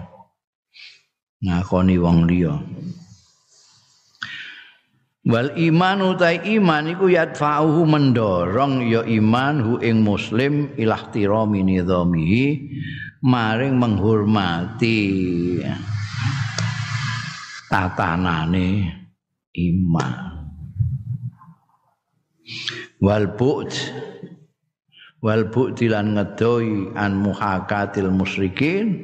Ngakoni 1.41 1.97
wong 1.97 2.29
liya. 2.29 2.61
Wal 5.27 5.57
iman 5.57 5.99
utai 6.15 6.39
iman 6.55 6.87
iku 6.93 7.11
yadfa'uhu 7.11 7.83
mendorong 7.83 8.85
ya 8.87 9.03
iman 9.09 9.59
hu 9.59 9.73
ing 9.83 10.05
muslim 10.05 10.71
ilah 10.79 11.03
tirami 11.11 11.67
nidhamihi 11.67 12.45
maring 13.27 13.75
menghormati 13.75 14.99
tatanane 17.67 18.69
iman. 19.51 20.15
Wal 23.03 23.35
bu'd 23.35 23.75
wal 25.19 25.43
bu'd 25.51 25.75
lan 25.91 26.15
ngedoi 26.15 26.95
an 26.95 27.19
muhakatil 27.19 28.15
musyrikin 28.15 28.95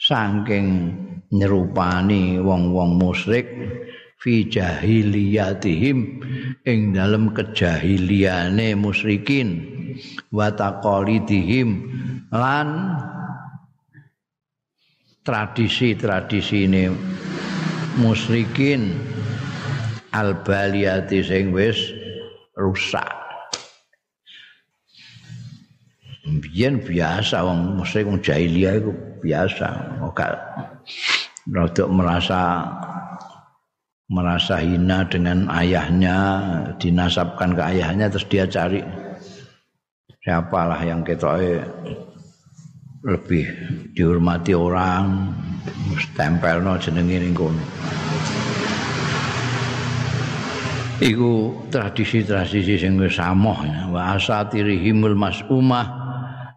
saking 0.00 0.96
nyerupani 1.28 2.40
wong-wong 2.40 2.96
musyrik 2.96 3.46
fi 4.16 4.48
jahiliyatihim 4.48 5.98
ing 6.64 6.80
dalam 6.96 7.36
kejahiliane 7.36 8.72
musyrikin 8.80 9.48
wa 10.32 10.48
taqalidihim 10.48 11.68
lan 12.32 12.96
tradisi-tradisine 15.22 16.90
musyrikin 17.98 18.98
albaliyati 20.10 21.22
sing 21.22 21.54
wis 21.54 21.78
rusak. 22.58 23.06
Biyen 26.22 26.82
biasa 26.82 27.42
wong 27.42 27.78
musyrik 27.78 28.06
wong 28.06 28.18
jahiliyah 28.22 28.78
iku 28.78 28.92
biasa. 29.22 29.68
Ora 30.02 30.28
rada 31.50 31.84
merasa 31.90 32.40
merasa 34.12 34.60
hina 34.60 35.08
dengan 35.08 35.48
ayahnya 35.50 36.18
dinasabkan 36.76 37.56
ke 37.56 37.62
ayahnya 37.74 38.06
terus 38.12 38.28
dia 38.28 38.44
cari 38.46 38.84
siapalah 40.22 40.78
yang 40.84 41.02
kita 41.02 41.40
lebih 43.02 43.44
dihormati 43.98 44.54
orang 44.54 45.34
stempel 45.98 46.62
no 46.62 46.78
jenengi 46.78 47.18
ning 47.18 47.34
kono. 47.34 47.64
Iku 51.02 51.50
tradisi-tradisi 51.66 52.78
sing 52.78 52.94
wis 52.94 53.18
samoh 53.18 53.58
wa 53.90 54.14
asatirihimul 54.14 55.18
mas'umah 55.18 55.86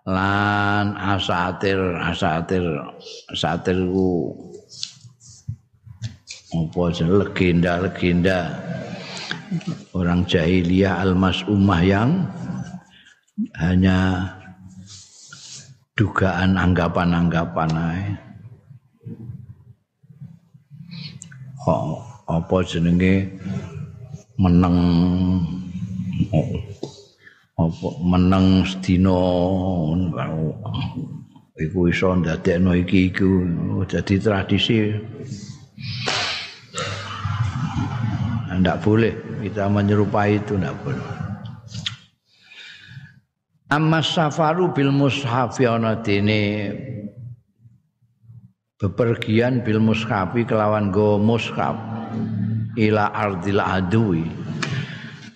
lan 0.05 0.93
asatir 1.01 1.81
asatir 1.97 2.61
asatir 3.33 3.89
ku 3.89 4.37
apa 6.53 6.93
legenda-legenda 7.09 8.53
orang 9.97 10.29
jahiliyah 10.29 11.01
al-mas'umah 11.01 11.81
yang 11.81 12.29
hanya 13.57 14.29
dugaan 15.95 16.59
anggapan-anggapan 16.59 17.71
ae. 17.71 18.03
Oh, 21.65 22.03
apa 22.27 22.55
jenenge 22.67 23.31
meneng 24.35 24.77
apa 27.55 27.87
meneng 28.03 28.67
sedina 28.67 29.17
iku 31.55 31.79
iso 31.87 32.11
ndadekno 32.11 32.75
iki 32.75 33.09
iku. 33.15 33.31
Dadi 33.87 34.19
tradisi. 34.19 34.91
Ndak 38.55 38.83
boleh 38.83 39.15
kita 39.43 39.67
menyerupai 39.71 40.39
itu 40.43 40.59
ndak 40.59 40.75
boleh 40.83 41.24
Amma 43.65 43.97
safaru 44.05 44.69
bil 44.75 44.93
mushafi 44.93 45.65
ana 45.65 45.97
dene. 45.97 46.69
Bepergian 48.77 49.65
bil 49.65 49.81
mushafi 49.81 50.45
kelawan 50.45 50.93
go 50.93 51.17
mushaf 51.17 51.73
ila 52.77 53.09
ardil 53.09 53.57
adui 53.57 54.29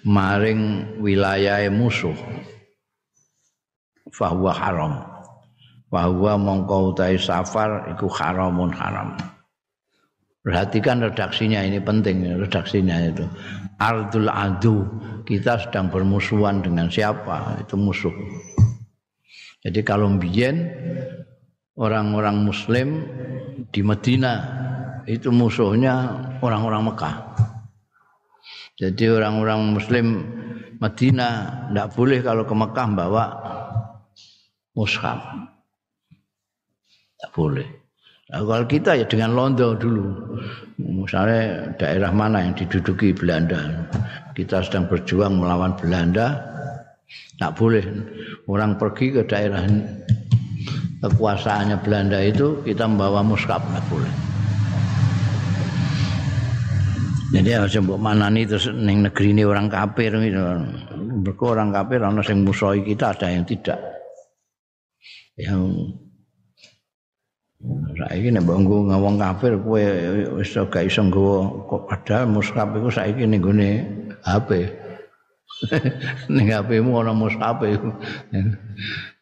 maring 0.05 0.85
wilayah 1.01 1.65
musuh. 1.73 2.13
Fahuwa 4.13 4.53
haram. 4.53 4.93
Fahuwa 5.89 6.37
mongko 6.37 6.93
utahe 6.93 7.17
safar 7.17 7.89
iku 7.89 8.05
haramun 8.13 8.69
haram 8.69 9.17
perhatikan 10.43 11.03
redaksinya 11.03 11.63
ini 11.63 11.79
penting 11.83 12.23
redaksinya 12.39 12.95
itu. 13.03 13.25
Ardul 13.79 14.27
adu 14.27 14.83
kita 15.23 15.59
sedang 15.63 15.87
bermusuhan 15.87 16.59
dengan 16.63 16.91
siapa? 16.91 17.63
Itu 17.63 17.79
musuh. 17.79 18.11
Jadi 19.63 19.83
kalau 19.83 20.11
mbien 20.11 20.71
orang-orang 21.79 22.43
muslim 22.43 23.07
di 23.71 23.83
Medina 23.83 24.33
itu 25.07 25.31
musuhnya 25.31 26.15
orang-orang 26.43 26.91
Mekah. 26.91 27.15
Jadi 28.79 29.03
orang-orang 29.11 29.75
muslim 29.75 30.05
Medina 30.79 31.29
tidak 31.67 31.87
boleh 31.95 32.19
kalau 32.23 32.43
ke 32.47 32.55
Mekah 32.55 32.87
bawa 32.95 33.25
mushaf. 34.75 35.19
Tidak 37.19 37.31
boleh 37.35 37.78
Nah, 38.29 38.45
kalau 38.45 38.65
kita 38.69 38.93
ya 38.93 39.05
dengan 39.09 39.33
londo 39.33 39.73
dulu. 39.73 40.05
Misalnya 40.77 41.73
daerah 41.81 42.13
mana 42.13 42.45
yang 42.45 42.53
diduduki 42.53 43.09
Belanda. 43.09 43.89
Kita 44.37 44.61
sedang 44.61 44.85
berjuang 44.85 45.41
melawan 45.41 45.73
Belanda. 45.73 46.37
Tak 47.41 47.57
boleh 47.57 47.81
orang 48.45 48.77
pergi 48.77 49.17
ke 49.17 49.21
daerah 49.25 49.65
kekuasaannya 51.01 51.81
Belanda 51.81 52.19
itu 52.21 52.61
kita 52.61 52.85
membawa 52.85 53.25
muskap 53.25 53.63
tak 53.65 53.83
boleh. 53.89 54.13
Jadi 57.29 57.49
harus 57.53 57.77
mbok 57.77 58.01
manani 58.01 58.41
terus 58.45 58.73
ning 58.73 59.05
negeri 59.05 59.33
ini 59.33 59.45
orang 59.45 59.69
kafir 59.69 60.13
gitu. 60.17 60.41
Mereka 60.97 61.43
orang 61.45 61.69
kafir 61.69 62.01
ana 62.01 62.21
sing 62.25 62.41
musuhi 62.41 62.81
kita 62.81 63.13
ada 63.13 63.29
yang 63.29 63.45
tidak. 63.45 63.77
Yang 65.37 65.61
saiki 67.99 68.31
nek 68.31 68.43
mbok 68.47 68.57
ngomong 68.63 69.19
kafir 69.19 69.59
kowe 69.59 69.83
wis 70.39 70.55
gak 70.55 70.87
iso 70.87 71.03
nggawa 71.03 71.67
kok 71.67 71.81
padahal 71.91 72.25
mushaf 72.31 72.71
iku 72.71 72.87
saiki 72.87 73.27
ning 73.27 73.43
gone 73.43 73.69
HP. 74.23 74.49
ning 76.33 76.47
HP-mu 76.55 77.03
ana 77.03 77.11
mushaf 77.11 77.59
iku. 77.59 77.91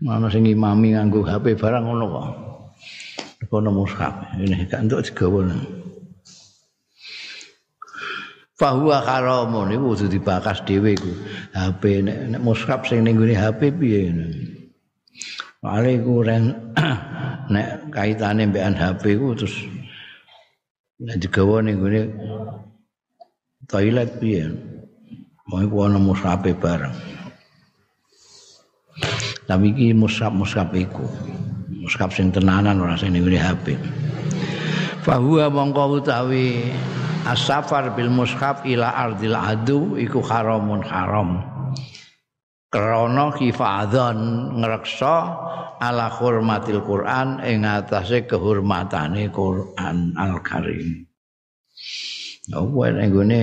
Mana 0.06 0.30
sing 0.30 0.45
imami 0.45 0.93
nganggo 0.93 1.26
HP 1.26 1.58
barang 1.58 1.84
ngono 1.89 2.06
kok. 2.13 2.28
Kono 3.50 3.73
mushaf. 3.73 4.13
Ini 4.38 4.69
gak 4.69 4.86
entuk 4.86 5.02
digawa. 5.02 5.58
Fahuwa 8.58 9.06
haramun 9.06 9.73
iku 9.73 9.93
kudu 9.93 10.06
dibakas 10.13 10.62
dhewe 10.62 10.93
iku. 10.93 11.10
HP 11.58 12.06
nek 12.06 12.17
nek 12.38 12.41
mushaf 12.45 12.86
sing 12.86 13.02
gone 13.02 13.34
HP 13.34 13.73
piye 13.73 14.13
ngono. 14.13 14.57
Paling 15.58 16.06
ku 16.06 16.22
ren 16.22 16.54
nek 17.54 17.89
kaitane 17.89 18.46
mbekan 18.46 18.78
HP 18.78 19.17
ku 19.17 19.34
terus 19.34 19.65
nek 21.02 21.17
digawa 21.17 21.65
ning 21.65 21.82
gone 21.82 22.02
toilet 23.65 24.22
piye. 24.22 24.54
Mau 25.50 25.63
iku 25.63 25.89
ana 25.89 25.98
mushape 25.98 26.54
bareng. 26.54 26.93
Tapi 29.48 29.72
iki 29.72 29.96
mushaf-mushaf 29.96 30.76
iku. 30.76 31.08
Mushaf 31.72 32.12
sing 32.13 32.30
tenanan 32.30 32.84
ora 32.84 33.00
sing 33.00 33.15
ning 33.15 33.26
HP. 33.26 33.80
Fahuwa 35.02 35.48
mongko 35.48 36.04
utawi 36.04 36.67
asafar 37.26 37.96
bil 37.96 38.12
mushaf 38.12 38.62
ila 38.67 38.91
ardil 38.93 39.34
adu 39.34 39.96
iku 39.98 40.20
haramun 40.22 40.84
haram. 40.84 41.57
Krana 42.68 43.32
hifadzan 43.32 44.20
ngreksa 44.60 45.16
ala 45.80 46.12
hurmatil 46.12 46.84
Quran 46.84 47.40
ing 47.40 47.64
atase 47.64 48.28
kehormatane 48.28 49.32
Quran 49.32 50.12
Al-Karim. 50.20 51.08
Apa 52.52 52.84
ning 52.92 53.10
gone 53.16 53.42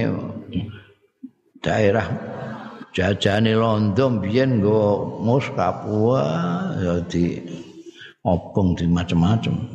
daerah 1.64 2.04
jajane 2.92 3.56
Londo 3.56 4.12
biyen 4.20 4.60
nggo 4.60 5.08
muskap 5.24 5.88
wah 5.88 6.76
ya 6.76 7.00
di 7.08 7.40
opong 8.28 8.76
di 8.76 8.84
macam-macam. 8.92 9.73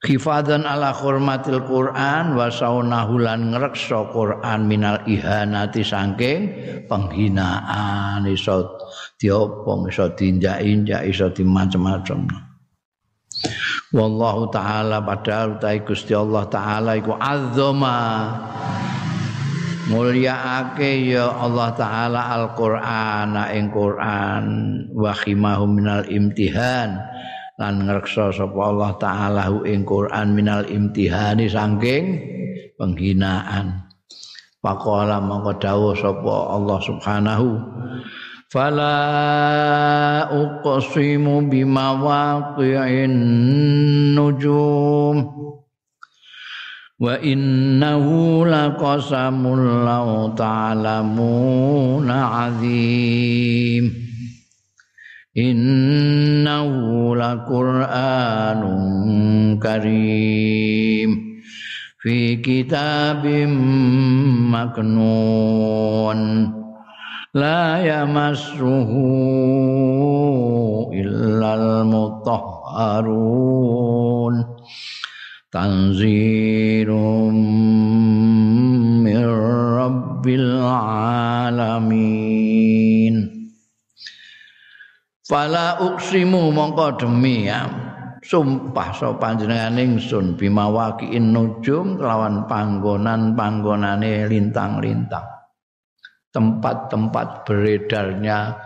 Hifadan 0.00 0.64
ala 0.64 0.96
hormatil 0.96 1.60
Quran 1.68 2.32
wa 2.32 2.48
saunahu 2.48 3.20
lan 3.20 3.52
ngreksa 3.52 4.08
Quran 4.08 4.64
minal 4.64 5.04
ihanati 5.04 5.84
saking 5.84 6.40
penghinaan. 6.88 8.24
Iso 8.24 8.80
diopong 9.20 9.92
iso 9.92 10.08
diinjak-injak 10.16 11.04
iso 11.04 11.28
dimacem-macem. 11.28 12.32
Wallahu 13.92 14.48
taala 14.48 15.04
padahal 15.04 15.60
utai 15.60 15.84
Gusti 15.84 16.16
Allah 16.16 16.48
taala 16.48 16.96
iku 16.96 17.20
azzama 17.20 18.00
mulyaake 19.92 21.12
ya 21.12 21.28
Allah 21.28 21.76
taala 21.76 22.20
Al-Qur'an 22.40 23.34
ing 23.52 23.68
Quran 23.68 24.44
wa 24.96 25.12
khimahu 25.12 25.66
minal 25.68 26.06
imtihan 26.08 27.09
lan 27.60 27.84
ngreksa 27.84 28.32
sapa 28.32 28.56
Allah 28.56 28.96
taala 28.96 29.44
ing 29.68 29.84
Quran 29.84 30.32
minal 30.32 30.64
imtihani 30.64 31.44
saking 31.44 32.04
penghinaan. 32.80 33.84
Pakola 34.64 35.20
mongko 35.20 35.60
dawuh 35.60 35.96
sapa 35.96 36.52
Allah 36.56 36.78
Subhanahu 36.84 37.48
Fala 38.52 38.98
uqsimu 40.28 41.48
bimawaqi'in 41.48 43.14
nujum 44.12 45.16
Wa 47.00 47.16
innahu 47.24 48.44
laqasamul 48.44 49.64
law 49.88 50.28
ta'lamuna 50.36 52.18
'azim 52.36 54.09
innahu 55.34 57.14
laqur'anun 57.14 58.82
karim. 59.62 61.10
Fi 62.02 62.40
kitabim 62.40 63.52
maknun. 64.50 66.20
La 67.36 67.78
yamassuhu 67.78 69.04
illal 70.90 71.86
mutahharun. 71.86 73.14
Tanzirum 75.50 77.34
min 79.02 79.18
rabbil 79.78 80.49
Fala 85.30 85.78
uksimu 85.78 86.50
mongko 86.50 86.98
demi 86.98 87.46
ya. 87.46 87.70
Sumpah 88.18 88.90
so 88.90 89.14
panjenengan 89.14 89.78
ingsun 89.78 90.34
bimawakiin 90.34 91.30
nujum 91.30 91.94
kelawan 91.94 92.50
panggonan-panggonane 92.50 94.26
lintang-lintang. 94.26 95.22
Tempat-tempat 96.34 97.46
beredarnya 97.46 98.58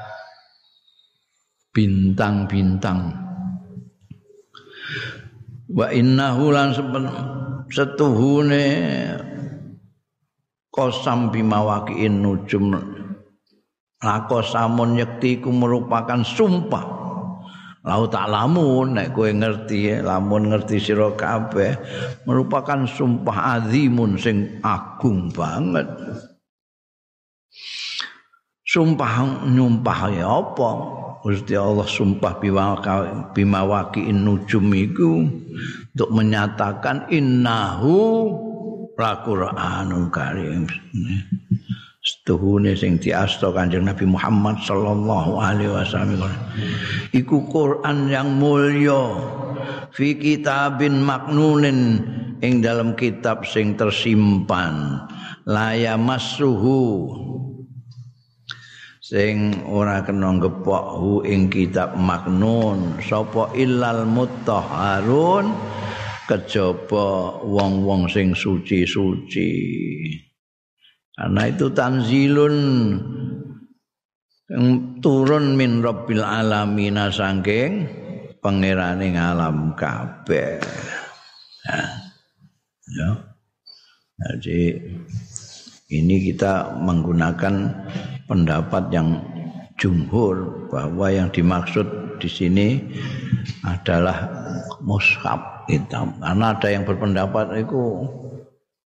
bintang-bintang. 1.77 3.12
Wa 5.68 5.92
innahu 5.92 6.48
lan 6.48 6.72
setuhune 7.68 8.66
kosam 10.72 11.29
bimawakiin 11.29 12.24
nujum 12.24 12.72
lako 14.04 14.44
samun 14.44 15.00
yakti 15.00 15.40
ku 15.40 15.48
merupakan 15.48 16.20
sumpah. 16.20 16.92
Lau 17.84 18.08
tak 18.08 18.32
lamun 18.32 18.96
nek 18.96 19.12
kowe 19.12 19.28
ngerti 19.28 20.00
lamun 20.00 20.48
ngerti 20.48 20.80
sira 20.80 21.12
kabeh 21.12 21.76
merupakan 22.24 22.88
sumpah 22.88 23.60
azimun 23.60 24.16
sing 24.16 24.60
agung 24.64 25.28
banget. 25.28 25.84
Sumpah 28.64 29.44
nyumpah 29.44 30.00
ya 30.16 30.26
apa? 30.32 30.70
Gusti 31.24 31.56
Allah 31.56 31.88
sumpah 31.88 32.36
bimawaki 33.32 34.12
nujum 34.12 34.66
iku 34.76 35.24
untuk 35.92 36.10
menyatakan 36.12 37.08
innahu 37.08 38.28
la 38.96 39.12
Qur'anul 39.24 40.08
Karim. 40.12 40.68
Setuhune 42.24 42.72
sing 42.72 42.96
diasta 42.96 43.52
Kanjeng 43.52 43.84
Nabi 43.84 44.08
Muhammad 44.08 44.56
sallallahu 44.64 45.44
alaihi 45.44 45.68
wasallam. 45.68 46.32
Iku 47.12 47.44
Quran 47.52 48.08
yang 48.08 48.40
mulya 48.40 49.12
fi 49.92 50.16
kitabin 50.16 51.04
maknunin 51.04 52.00
ing 52.40 52.64
dalam 52.64 52.96
kitab 52.96 53.44
sing 53.44 53.76
tersimpan. 53.76 55.04
Laya 55.44 56.00
masuhu 56.00 57.12
sing 59.04 59.60
ora 59.68 60.00
kena 60.00 60.40
ngepok 60.40 60.84
hu 60.96 61.20
ing 61.28 61.52
kitab 61.52 61.92
maknun. 62.00 63.04
Sapa 63.04 63.52
illal 63.52 64.08
mutahharun. 64.08 65.52
Kejaba 66.24 67.37
wong-wong 67.44 68.08
sing 68.08 68.32
suci-suci 68.32 69.52
karena 71.14 71.42
itu 71.46 71.66
tanzilun 71.70 72.57
yang 74.50 74.64
turun 75.00 75.55
min 75.55 75.81
rabbil 75.81 76.20
alamin 76.20 76.98
saking 77.14 77.87
pangerane 78.44 79.14
alam 79.16 79.72
kabeh. 79.72 80.61
Ya. 81.64 81.81
ya. 82.92 83.11
Jadi 84.37 84.79
ini 85.94 86.16
kita 86.29 86.77
menggunakan 86.77 87.55
pendapat 88.29 88.85
yang 88.92 89.22
jumhur 89.81 90.68
bahwa 90.68 91.09
yang 91.09 91.33
dimaksud 91.33 91.87
di 92.20 92.29
sini 92.31 92.68
adalah 93.64 94.29
mushaf 94.85 95.66
hitam. 95.66 96.14
Karena 96.20 96.53
ada 96.53 96.68
yang 96.68 96.85
berpendapat 96.85 97.64
itu 97.64 97.81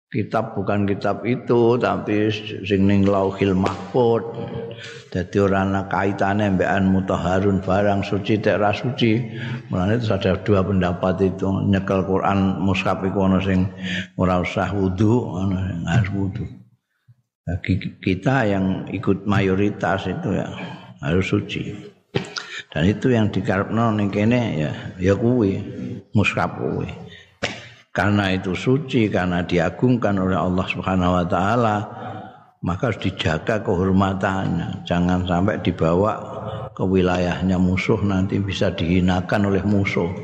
kitab 0.09 0.57
bukan 0.57 0.88
kitab 0.88 1.21
itu 1.29 1.77
tapi 1.77 2.33
sing 2.64 2.88
ning 2.88 3.05
lauhil 3.05 3.53
mahfud. 3.53 4.25
Dadi 5.12 5.37
ora 5.40 5.64
ana 5.64 5.85
kaitane 5.88 6.49
mbekan 6.57 6.88
mutahharun 6.88 7.61
barang 7.61 8.05
suci 8.05 8.40
tak 8.40 8.61
ra 8.61 8.73
suci. 8.73 9.21
Mulane 9.68 10.01
itu 10.01 10.09
ada 10.12 10.40
dua 10.40 10.64
pendapat 10.64 11.29
itu. 11.29 11.49
Nyekel 11.68 12.09
Quran 12.09 12.61
mushaf 12.61 13.05
iku 13.05 13.29
ana 13.29 13.40
sing 13.44 13.68
ora 14.16 14.40
usah 14.40 14.73
wudu 14.73 15.37
ana 15.44 15.59
sing 15.68 15.81
harus 15.85 16.11
wudu. 16.16 16.44
Kita 18.05 18.44
yang 18.44 18.88
ikut 18.92 19.25
mayoritas 19.25 20.09
itu 20.09 20.37
ya 20.37 20.49
harus 21.05 21.25
suci. 21.29 21.73
Dan 22.68 22.85
itu 22.85 23.09
yang 23.09 23.33
dikarepno 23.33 23.97
ning 23.97 24.12
kene 24.12 24.40
ya 24.57 24.73
ya 25.01 25.16
kuwi 25.16 25.57
mushaf 26.12 26.61
kuwi 26.61 27.08
karena 27.98 28.30
itu 28.30 28.54
suci 28.54 29.11
karena 29.11 29.42
diagungkan 29.42 30.22
oleh 30.22 30.38
Allah 30.38 30.62
Subhanahu 30.70 31.18
wa 31.18 31.26
taala 31.26 31.76
maka 32.62 32.90
harus 32.94 33.02
dijaga 33.02 33.58
kehormatannya. 33.66 34.87
Jangan 34.87 35.26
sampai 35.26 35.58
dibawa 35.66 36.14
ke 36.78 36.87
wilayahnya 36.87 37.58
musuh 37.58 37.98
nanti 38.06 38.38
bisa 38.38 38.70
dihinakan 38.70 39.50
oleh 39.50 39.66
musuh. 39.66 40.14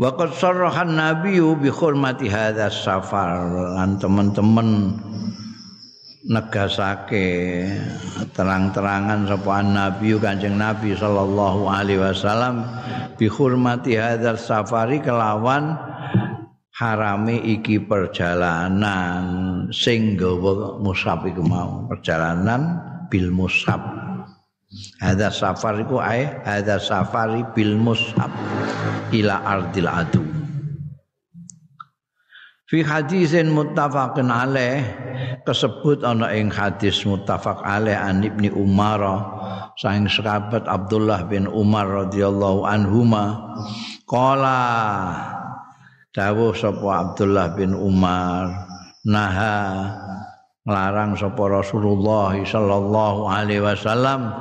Waqad 0.00 0.40
sarrahan 0.40 0.96
nabiyyu 0.96 1.52
bi 1.60 1.68
hurmati 1.68 2.32
hadzal 2.32 2.72
safar. 2.72 3.28
Lan 3.76 4.00
teman-teman 4.00 4.68
negasake 6.22 7.66
terang-terangan 8.30 9.26
sapa 9.26 9.58
nabi 9.66 10.14
Kanjeng 10.22 10.54
Nabi 10.54 10.94
sallallahu 10.94 11.66
alaihi 11.66 11.98
wasallam 11.98 12.62
bi 13.18 13.26
hurmati 13.26 13.98
hadzal 13.98 14.38
safari 14.38 15.02
kelawan 15.02 15.74
harame 16.78 17.42
iki 17.42 17.82
perjalanan 17.82 19.24
sing 19.74 20.14
gawa 20.14 20.78
mushaf 20.78 21.26
iku 21.26 21.42
mau 21.42 21.90
perjalanan 21.90 22.78
bil 23.10 23.28
mushaf 23.28 23.82
hadza 25.02 25.28
safar 25.28 25.84
iku 25.84 26.00
ae 26.00 26.24
hadza 26.48 26.80
safari 26.80 27.44
bil 27.52 27.76
mushaf 27.76 28.32
ila 29.12 29.44
ardil 29.44 29.90
adu 29.90 30.31
fi 32.72 32.80
hadisin 32.80 33.52
muttafaqin 33.52 34.32
alaih 34.32 34.80
kesebut 35.44 36.00
ana 36.08 36.32
ing 36.32 36.48
hadis 36.48 37.04
muttafaq 37.04 37.60
alaih 37.60 38.00
an 38.00 38.24
ibni 38.24 38.48
Umar 38.48 39.04
saing 39.76 40.08
sahabat 40.08 40.64
Abdullah 40.64 41.28
bin 41.28 41.44
Umar 41.52 42.08
radhiyallahu 42.08 42.64
anhuma 42.64 43.52
qala 44.08 44.64
dawuh 46.16 46.56
sapa 46.56 47.12
Abdullah 47.12 47.52
bin 47.52 47.76
Umar 47.76 48.48
naha 49.04 49.92
nglarang 50.64 51.12
sapa 51.20 51.44
Rasulullah 51.52 52.32
sallallahu 52.40 53.28
alaihi 53.28 53.60
wasallam 53.60 54.32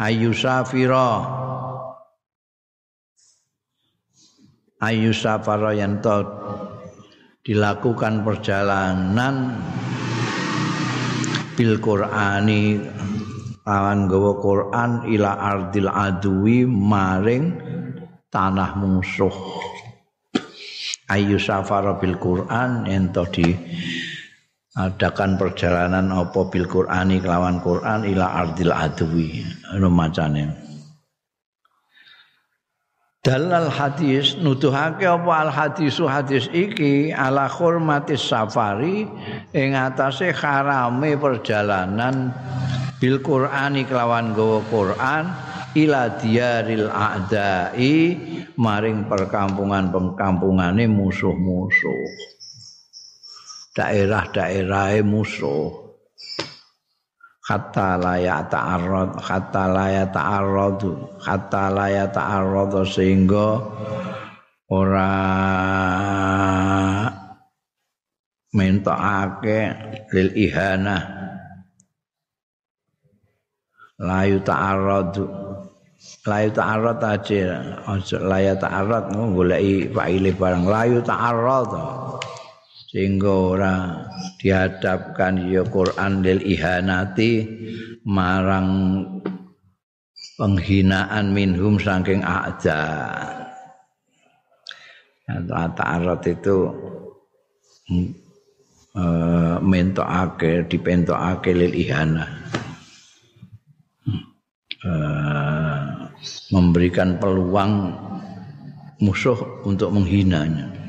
ayu 0.00 0.32
safira 0.32 1.28
ayu 4.80 5.12
safara 5.12 5.76
yang 5.76 6.00
dilakukan 7.46 8.26
perjalanan 8.26 9.54
bil 11.54 11.78
Qur'ani 11.78 12.74
lawan 13.62 14.10
gawa 14.10 14.32
Quran 14.42 14.90
ila 15.14 15.30
ardil 15.38 15.86
adui 15.86 16.66
maring 16.66 17.54
tanah 18.34 18.74
musuh. 18.74 19.30
Ayu 21.06 21.38
safara 21.38 21.94
bil 22.02 22.18
Quran 22.18 22.82
ento 22.90 23.22
di 23.30 23.46
adakan 24.74 25.38
perjalanan 25.38 26.10
apa 26.10 26.50
bil 26.50 26.66
Qur'ani 26.66 27.22
kelawan 27.22 27.62
Quran 27.62 28.10
ila 28.10 28.42
ardil 28.42 28.74
adui 28.74 29.46
anu 29.70 29.86
macane 29.86 30.65
dalal 33.26 33.66
hadis 33.66 34.38
nuduhake 34.38 35.02
apa 35.02 35.32
al 35.34 35.50
hadisu 35.50 36.06
hadis 36.06 36.46
iki? 36.54 37.10
Ala 37.10 37.50
hurmatis 37.50 38.22
safari 38.22 39.02
ing 39.50 39.74
atase 39.74 40.30
harame 40.30 41.18
perjalanan. 41.18 42.30
Bil 43.02 43.18
qur'ani 43.18 43.82
kelawan 43.82 44.30
gawa 44.30 44.62
Quran 44.70 45.24
ila 45.74 46.14
diaril 46.22 46.86
a'dai 46.86 47.98
maring 48.54 49.10
perkampungan-perkampungane 49.10 50.86
musuh-musuh. 50.86 52.06
Daerah-daerahe 53.76 55.04
musuh 55.04 55.85
hatta 57.46 57.94
la 57.94 58.18
ya 58.18 58.42
ta'arrad 58.42 59.22
hatta 59.22 59.70
la 59.70 59.86
ya 59.94 60.04
ta'arrad 60.10 60.82
hatta 61.22 61.70
la 61.70 61.86
ya 61.86 62.06
ta'arrad 62.10 62.74
sehingga 62.82 63.62
ora 64.66 65.14
mentokake 68.50 69.58
lil 70.10 70.30
ihana. 70.34 70.98
La 73.96 74.28
yu 74.28 74.42
ta'arrad 74.42 75.16
la 76.28 76.36
yu 76.44 76.50
ta'arrad 76.52 77.00
aja 77.00 77.56
la 78.20 78.38
ya 78.42 78.54
ta'arrad 78.58 79.08
goleki 79.14 79.88
faile 79.94 80.30
barang 80.36 80.68
la 80.68 80.82
yu 80.84 81.00
ta'arrad 81.00 81.72
sehingga 82.92 83.32
ora 83.32 83.74
dihadapkan 84.40 85.48
ya 85.48 85.64
Quran 85.66 86.24
lil 86.24 86.40
ihanati 86.44 87.44
marang 88.06 88.68
penghinaan 90.36 91.32
minhum 91.32 91.80
saking 91.80 92.20
a'da 92.20 92.84
ta'arrat 95.46 96.22
itu 96.30 96.56
e, 98.94 99.04
mentokake 99.58 100.70
dipentokake 100.70 101.50
lil 101.50 101.74
ihana. 101.74 102.26
E, 104.86 104.92
memberikan 106.54 107.18
peluang 107.18 107.90
musuh 109.02 109.66
untuk 109.66 109.92
menghinanya 109.92 110.85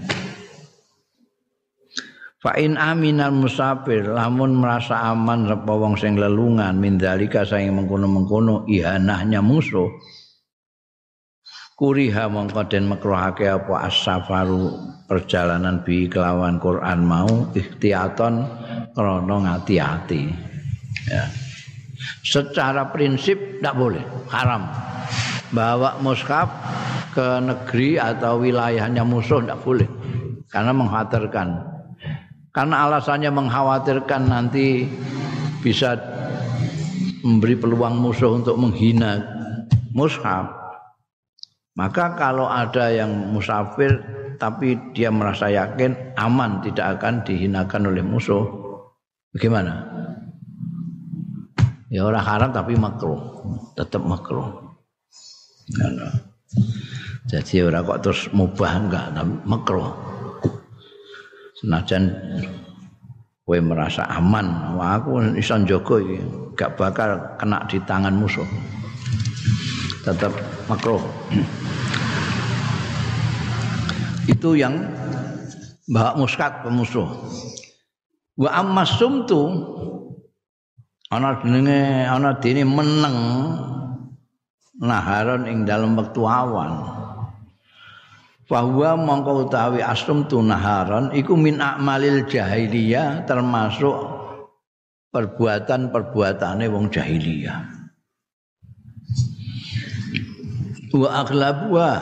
Fa 2.47 2.55
in 2.55 2.79
aminal 2.79 3.35
musafir 3.35 4.07
lamun 4.07 4.55
merasa 4.55 5.11
aman 5.11 5.51
sapa 5.51 5.67
wong 5.67 5.99
sing 5.99 6.15
lelungan 6.15 6.79
mindalika 6.79 7.43
saing 7.43 7.75
mengkono-mengkono 7.75 8.63
ihanahnya 8.71 9.43
musuh 9.43 9.91
kuriha 11.75 12.31
mongko 12.31 12.71
den 12.71 12.87
makruhake 12.87 13.51
apa 13.51 13.91
as-safaru 13.91 14.79
perjalanan 15.11 15.83
bi 15.83 16.07
kelawan 16.07 16.55
Quran 16.63 17.03
mau 17.03 17.51
ikhtiaton 17.51 18.39
krana 18.95 19.35
ngati-ati. 19.43 20.31
Ya. 21.11 21.27
Secara 22.23 22.95
prinsip 22.95 23.59
tidak 23.59 23.75
boleh 23.75 24.03
haram. 24.31 24.71
Bawa 25.51 25.99
mushaf 25.99 26.47
ke 27.11 27.43
negeri 27.43 27.99
atau 27.99 28.39
wilayahnya 28.39 29.03
musuh 29.03 29.43
tidak 29.43 29.59
boleh 29.67 29.87
karena 30.47 30.71
mengkhawatirkan 30.71 31.66
karena 32.57 32.89
alasannya 32.89 33.29
mengkhawatirkan 33.29 34.33
nanti 34.33 34.89
bisa 35.61 35.93
memberi 37.21 37.53
peluang 37.53 38.01
musuh 38.01 38.33
untuk 38.33 38.57
menghina 38.57 39.21
mushaf. 39.93 40.49
Maka 41.77 42.17
kalau 42.17 42.49
ada 42.49 42.89
yang 42.89 43.29
musafir 43.29 44.01
tapi 44.41 44.73
dia 44.97 45.13
merasa 45.13 45.53
yakin 45.53 46.17
aman 46.17 46.65
tidak 46.65 46.97
akan 46.97 47.21
dihinakan 47.21 47.93
oleh 47.93 48.01
musuh 48.01 48.41
bagaimana? 49.37 49.85
Ya 51.93 52.09
orang 52.09 52.25
haram 52.25 52.49
tapi 52.49 52.73
makruh 52.73 53.21
tetap 53.77 54.01
makruh. 54.01 54.73
Jadi 57.29 57.61
orang 57.61 57.85
kok 57.85 58.01
terus 58.01 58.33
mubah 58.33 58.73
enggak 58.81 59.13
makruh 59.45 60.16
senajan 61.57 62.13
kowe 63.47 63.57
merasa 63.57 64.05
aman 64.11 64.77
wah 64.77 65.01
aku 65.01 65.33
iso 65.39 65.57
njogo 65.57 65.97
iki 65.97 66.19
gak 66.57 66.73
bakal 66.73 67.37
kena 67.37 67.61
di 67.69 67.77
tangan 67.85 68.17
musuh. 68.17 68.45
Tetap 70.01 70.33
makruh. 70.65 70.99
Itu 74.25 74.57
yang 74.57 74.89
bawa 75.87 76.17
muskat 76.17 76.65
pemusuh. 76.65 77.05
Wa 78.37 78.49
amma 78.57 78.83
sumtu 78.83 79.47
ana 81.13 81.39
jenenge 81.39 82.09
ana 82.09 82.35
dene 82.41 82.63
meneng 82.67 83.17
naharon 84.81 85.47
ing 85.47 85.63
dalam 85.63 85.95
wektu 85.95 86.27
awan 86.27 86.85
bahwa 88.47 88.95
mongko 88.95 89.51
utawi 89.51 89.83
asrum 89.83 90.23
tunaharon 90.31 91.11
iku 91.11 91.35
min 91.35 91.59
akmalil 91.59 92.23
jahiliyah 92.31 93.27
termasuk 93.27 93.95
perbuatan-perbuatane 95.11 96.71
wong 96.71 96.87
jahiliyah. 96.87 97.59
Wa 100.95 101.27
aglabuha 101.27 101.93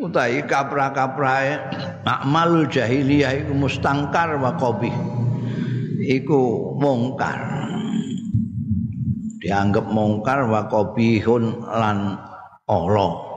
utai 0.00 0.40
kapra-kaprae 0.48 1.60
akmalul 2.08 2.64
jahiliyah 2.72 3.44
iku 3.44 3.52
mustangkar 3.52 4.40
wa 4.40 4.56
qabih. 4.56 4.96
Iku 6.08 6.72
mungkar. 6.80 7.60
Dianggap 9.38 9.86
mungkar 9.92 10.48
wa 10.48 10.64
qabihun 10.66 11.68
lan 11.68 12.16
Allah. 12.64 13.27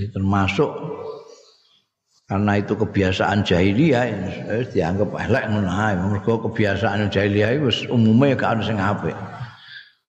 Ini 0.00 0.16
termasuk 0.16 0.72
karena 2.24 2.56
itu 2.56 2.72
kebiasaan 2.72 3.44
jahiliyah 3.44 4.04
eh, 4.48 4.64
dianggap 4.72 5.12
elek 5.12 5.44
ae. 5.44 5.92
Mergo 6.00 6.40
kebiasaan 6.48 7.12
jahiliyah 7.12 7.60
itu 7.60 7.92
umumnya 7.92 8.32
gak 8.32 8.56
ana 8.56 8.62
sing 8.64 8.80
apik. 8.80 9.12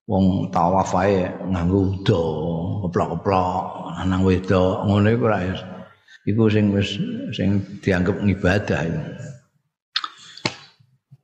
Wong 0.08 0.48
tawaf 0.48 0.96
ae 0.96 1.28
nganggo 1.28 1.92
udo, 1.92 2.24
keplok-keplok, 2.88 3.64
lanang 4.00 4.24
wedok, 4.24 4.88
ngono 4.88 5.12
iku 5.12 5.24
ora 5.28 5.38
iku 6.24 6.42
sing 6.48 6.72
wis 6.72 6.96
sing 7.36 7.60
dianggap 7.84 8.16
ngibadah 8.16 8.80
itu. 8.88 9.02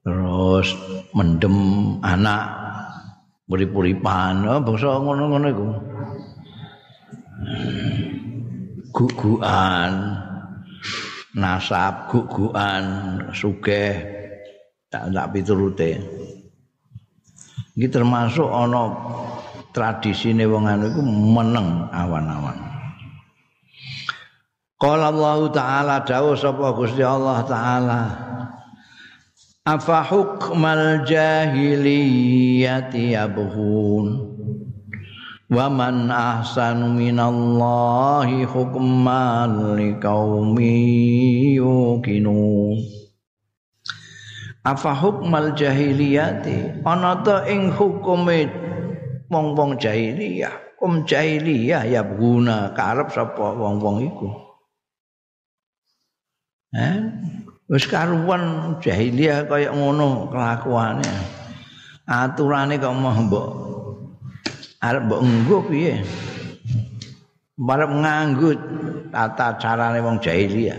Terus 0.05 0.69
mendem 1.17 1.57
anak 2.05 2.45
urip-uripan, 3.49 4.45
oh, 4.45 4.61
bangsa 4.61 5.01
ngono-ngono 5.01 5.47
iku. 5.49 5.67
Guguan 8.99 10.19
nasab 11.39 12.11
guguan 12.11 12.83
sugih 13.31 13.95
tak 14.91 15.15
tak 15.15 15.31
piturute. 15.31 16.03
Iki 17.79 17.95
termasuk 17.95 18.51
ana 18.51 18.91
tradisine 19.71 20.51
wong 20.51 20.67
anu 20.67 20.91
iku 20.91 21.03
meneng 21.07 21.87
awan-awan. 21.95 22.59
Qala 24.83 25.15
Allah 25.15 25.39
Ta'ala 25.55 25.97
dawuh 26.03 26.35
sapa 26.35 26.75
Gusti 26.75 27.07
Allah 27.07 27.47
Ta'ala? 27.47 28.03
Afa 29.63 30.03
hukmal 30.11 31.07
jahiliyati 31.07 33.15
yabghun 33.15 34.28
wa 35.49 35.67
man 35.73 36.13
ahsanu 36.13 36.93
minallahi 36.93 38.45
hukman 38.45 39.81
liqaumi 39.81 40.77
yuqinun 41.57 42.99
apa 44.69 44.93
hukmal 44.93 45.57
jahiliyati? 45.57 46.85
Ana 46.85 47.25
ta 47.25 47.49
ing 47.49 47.73
hukume 47.73 48.53
wong-wong 49.33 49.81
jahiliyah. 49.81 50.77
Um 50.85 51.09
jahiliyah 51.09 51.89
ya 51.89 52.05
guna 52.05 52.77
karep 52.77 53.09
sapa 53.09 53.57
wong-wong 53.57 54.05
iku. 54.13 54.29
Eh? 56.77 56.97
Wis 57.73 57.89
karuan 57.89 58.77
jahiliyah 58.85 59.49
kaya 59.49 59.73
ngono 59.73 60.29
kelakuane. 60.29 61.09
Aturane 62.09 62.77
kok 62.77 62.93
mbok 62.93 63.49
arep 64.83 65.03
mbok 65.07 65.21
nggo 65.23 65.59
piye? 65.67 65.95
Arep 67.59 67.91
nganggo 67.91 68.51
tata 69.11 69.59
carane 69.59 69.99
wong 69.99 70.23
jahiliyah. 70.23 70.79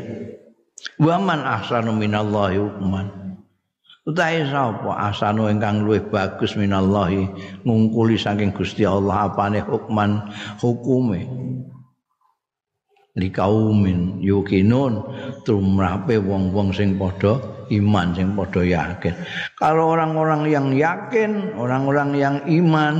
Wa 0.99 1.19
man 1.19 1.43
ahsanu 1.43 1.91
minallahi 1.95 2.59
hukman. 2.59 3.07
Utahe 4.07 4.47
sapa 4.47 5.11
ahsanu 5.11 5.51
ingkang 5.51 5.85
luwih 5.85 6.01
bagus 6.07 6.55
minallahi 6.55 7.29
ngungkuli 7.67 8.15
saking 8.15 8.55
Gusti 8.55 8.87
Allah 8.87 9.29
apane 9.29 9.59
hukman 9.61 10.31
hukume. 10.57 11.27
Li 13.19 13.27
kaumin 13.35 14.23
yukinun 14.23 15.03
tumrape 15.43 16.15
wong-wong 16.15 16.71
sing 16.71 16.95
padha 16.95 17.37
iman 17.69 18.15
sing 18.15 18.31
padha 18.33 18.61
yakin. 18.63 19.13
Kalau 19.59 19.91
orang-orang 19.91 20.47
yang 20.47 20.71
yakin 20.71 21.59
orang-orang 21.59 22.09
yang 22.15 22.35
iman 22.47 22.95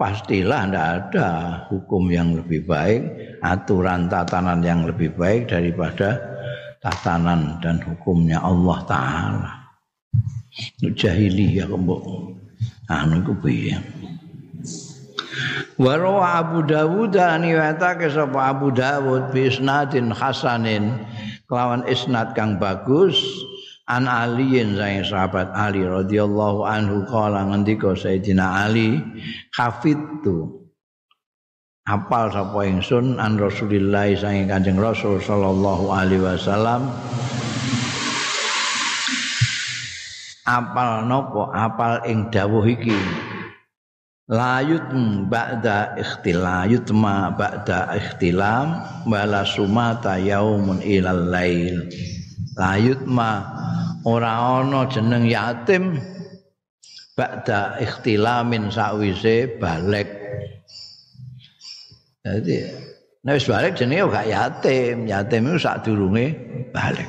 pastilah 0.00 0.64
tidak 0.64 0.88
ada 1.12 1.28
hukum 1.68 2.08
yang 2.08 2.32
lebih 2.32 2.64
baik, 2.64 3.04
aturan 3.44 4.08
tatanan 4.08 4.64
yang 4.64 4.88
lebih 4.88 5.12
baik 5.12 5.52
daripada 5.52 6.16
tatanan 6.80 7.60
dan 7.60 7.76
hukumnya 7.84 8.40
Allah 8.40 8.78
Ta'ala. 8.88 9.52
Jahiliyah 10.80 11.68
kembok. 11.68 12.32
Anu 12.88 13.22
itu 13.22 13.32
piye. 13.44 13.76
Warawa 15.78 16.42
Abu 16.42 16.66
Dawud 16.66 17.14
ani 17.16 17.56
watake 17.56 18.10
sapa 18.10 18.50
Abu 18.50 18.68
Dawud 18.74 19.32
bi 19.32 19.48
isnadin 19.48 20.12
hasanin 20.12 21.00
kelawan 21.48 21.86
isnad 21.88 22.36
kang 22.36 22.60
bagus 22.60 23.16
an 23.90 24.06
aliin 24.06 24.78
saya 24.78 25.02
sahabat 25.02 25.50
Ali 25.50 25.82
radhiyallahu 25.82 26.62
anhu 26.62 27.02
kala 27.10 27.42
ngendika 27.50 27.98
Sayyidina 27.98 28.70
Ali 28.70 29.02
hafidtu. 29.58 30.62
Apal 31.90 32.30
sapa 32.30 32.70
ingsun 32.70 33.18
an 33.18 33.34
Rasulillah 33.34 34.14
saking 34.14 34.46
Kanjeng 34.46 34.78
Rasul 34.78 35.18
sallallahu 35.18 35.90
alaihi 35.90 36.22
wasallam. 36.22 36.86
Apal 40.46 41.10
nopo 41.10 41.50
apal 41.50 42.06
ing 42.06 42.30
dawuh 42.30 42.62
iki. 42.62 42.94
Layut 44.30 44.94
ba'da 45.26 45.98
ikhtilayut 45.98 46.86
ma 46.94 47.34
ba'da 47.34 47.90
ikhtilam 47.98 48.78
wala 49.10 49.42
sumata 49.42 50.14
yaumun 50.22 50.78
ilal 50.86 51.26
lail 51.26 51.90
layut 52.58 53.02
ma 53.06 53.44
ora 54.06 54.62
ana 54.62 54.88
jeneng 54.88 55.28
yatim 55.28 56.00
ba'da 57.14 57.76
ikhtilamin 57.82 58.72
sakwise 58.72 59.60
balik. 59.60 60.08
Jadi 62.24 62.56
nek 63.24 63.36
wis 63.36 63.48
balik 63.48 63.76
jenenge 63.76 64.08
gak 64.08 64.28
yatim 64.28 64.96
yatim 65.04 65.52
itu 65.52 65.58
sak 65.60 65.84
durunge 65.84 66.32
balik. 66.72 67.08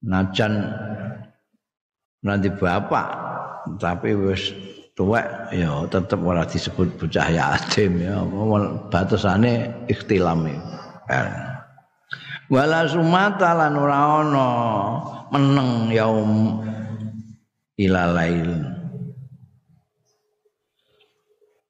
Najan 0.00 0.70
nanti 2.24 2.48
bapak 2.48 3.08
tapi 3.76 4.16
wis 4.16 4.54
tuwek 4.96 5.24
ya 5.54 5.88
tetep 5.88 6.20
ora 6.20 6.44
disebut 6.44 6.88
bocah 7.00 7.28
yatim 7.32 8.00
ya 8.04 8.20
batasane 8.92 9.72
ikhtilam 9.88 10.44
wala 12.50 12.82
sumata 12.90 13.54
lan 13.54 13.78
ora 13.78 13.98
ana 14.26 14.48
meneng 15.30 15.94
yaum 15.94 16.58
ilalail 17.78 18.50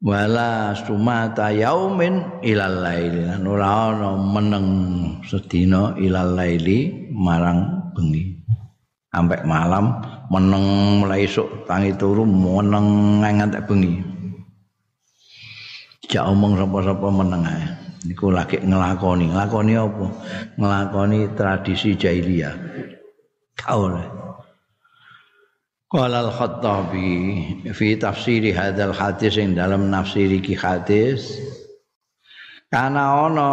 wala 0.01 0.73
sumata 0.73 1.53
yaumin 1.53 2.41
ilalail 2.41 3.29
lan 3.29 3.45
ora 3.45 3.93
ana 3.93 4.17
meneng 4.17 4.67
sedina 5.29 5.93
ilalaili 6.01 7.13
marang 7.13 7.93
bengi. 7.93 8.41
Sampai 9.11 9.43
malam 9.43 10.01
meneng 10.33 11.03
mulai 11.05 11.29
esuk 11.29 11.69
tangi 11.69 11.93
turu 11.99 12.25
meneng 12.25 13.21
ngantek 13.21 13.69
bengi. 13.69 14.01
Jak 16.09 16.25
omong 16.25 16.57
sapa-sapa 16.57 17.07
meneng 17.13 17.43
ae 17.45 17.80
niku 18.07 18.33
lagi 18.33 18.61
ngelakoni. 18.63 19.33
Ngelakoni 19.33 19.73
apa? 19.77 20.07
Ngelakoni 20.57 21.19
tradisi 21.37 21.97
jahiliyah. 21.99 22.55
Kau 23.57 23.91
Qala 25.91 26.23
al-Khattabi 26.23 27.11
fi 27.75 27.99
tafsiri 27.99 28.55
hadzal 28.55 28.95
hadis 28.95 29.35
ing 29.43 29.59
dalam 29.59 29.91
nafsiri 29.91 30.39
ki 30.39 30.55
hadis 30.55 31.35
kana 32.71 33.27
ana 33.27 33.51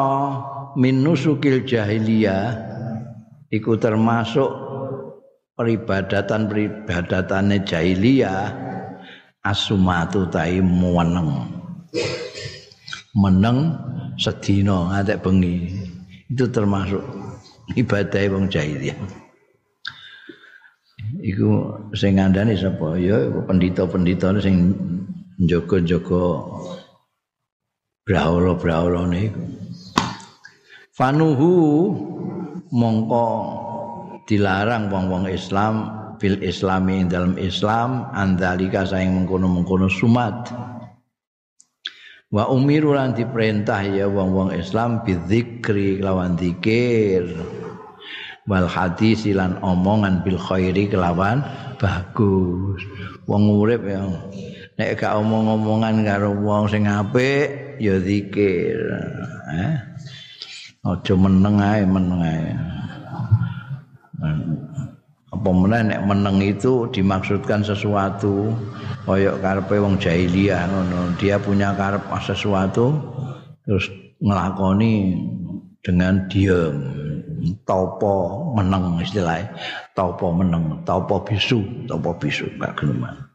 min 0.78 1.02
nusukil 1.02 1.66
jahiliyah 1.66 2.54
iku 3.50 3.82
termasuk 3.82 4.54
peribadatan 5.58 6.46
peribadatane 6.46 7.66
jahiliyah 7.66 8.54
asumatu 9.42 10.30
tai 10.30 10.62
meneng 10.62 11.50
meneng 13.18 13.74
sedina 14.18 14.92
ngantek 14.92 15.22
bengi. 15.22 15.72
Itu 16.28 16.50
termasuk 16.52 17.02
ibadah 17.78 18.24
wong 18.34 18.52
jahiliyah. 18.52 18.98
Iku 21.24 21.50
sing 21.96 22.20
ngandani 22.20 22.58
sapa? 22.58 23.00
Ya 23.00 23.32
pendhita-pendhita 23.48 24.38
sing 24.44 24.76
njaga-njaga 25.40 26.24
brahala-brahalane 28.04 29.32
iku. 29.32 29.44
Fanuhu 30.98 31.54
mongko 32.74 33.26
dilarang 34.26 34.90
wong-wong 34.90 35.30
Islam 35.30 35.94
bil 36.18 36.42
islami 36.42 37.06
dalam 37.06 37.38
Islam 37.38 38.10
andalika 38.18 38.84
saing 38.84 39.14
mengkono-mengkono 39.14 39.86
sumat 39.88 40.50
wa 42.28 42.44
umiru 42.52 42.92
lan 42.92 43.16
diperintah 43.16 43.88
ya 43.88 44.06
wong-wong 44.12 44.52
Islam 44.52 45.00
bidzikri 45.08 46.04
lawan 46.04 46.36
zikir 46.36 47.24
wal 48.48 48.68
hadis 48.68 49.28
lan 49.32 49.60
omongan 49.60 50.24
bil 50.24 50.40
khairi 50.40 50.88
kelawan 50.88 51.44
bagus. 51.80 52.80
Wong 53.28 53.52
urip 53.52 53.84
ya 53.84 54.08
nek 54.80 54.96
gak 54.96 55.20
omong-omongan 55.20 56.08
karo 56.08 56.32
wong 56.32 56.72
sing 56.72 56.88
apik 56.88 57.76
ya 57.80 58.00
zikir 58.00 58.78
eh? 59.52 59.76
Aja 60.88 61.14
meneng 61.20 61.60
ae 61.60 61.84
meneng 61.84 62.22
ae 62.24 62.52
apa 65.28 65.50
meneh 65.52 65.82
nek 65.92 66.02
meneng 66.08 66.40
itu 66.40 66.88
dimaksudkan 66.88 67.60
sesuatu 67.60 68.56
kaya 69.04 69.36
karepe 69.44 69.76
wong 69.76 70.00
jahiliyah 70.00 70.72
ngono. 70.72 71.20
Dia 71.20 71.36
punya 71.36 71.76
karep 71.76 72.04
sesuatu 72.24 72.96
terus 73.68 73.92
ngelakoni 74.24 75.20
dengan 75.84 76.24
diam 76.32 76.76
topo 77.68 78.56
meneng 78.56 79.04
istilahnya. 79.04 79.52
Topo 79.92 80.32
meneng 80.32 80.88
topo 80.88 81.20
bisu 81.28 81.88
topo 81.92 82.16
bisu 82.16 82.48
gak 82.56 82.80
geneman 82.80 83.27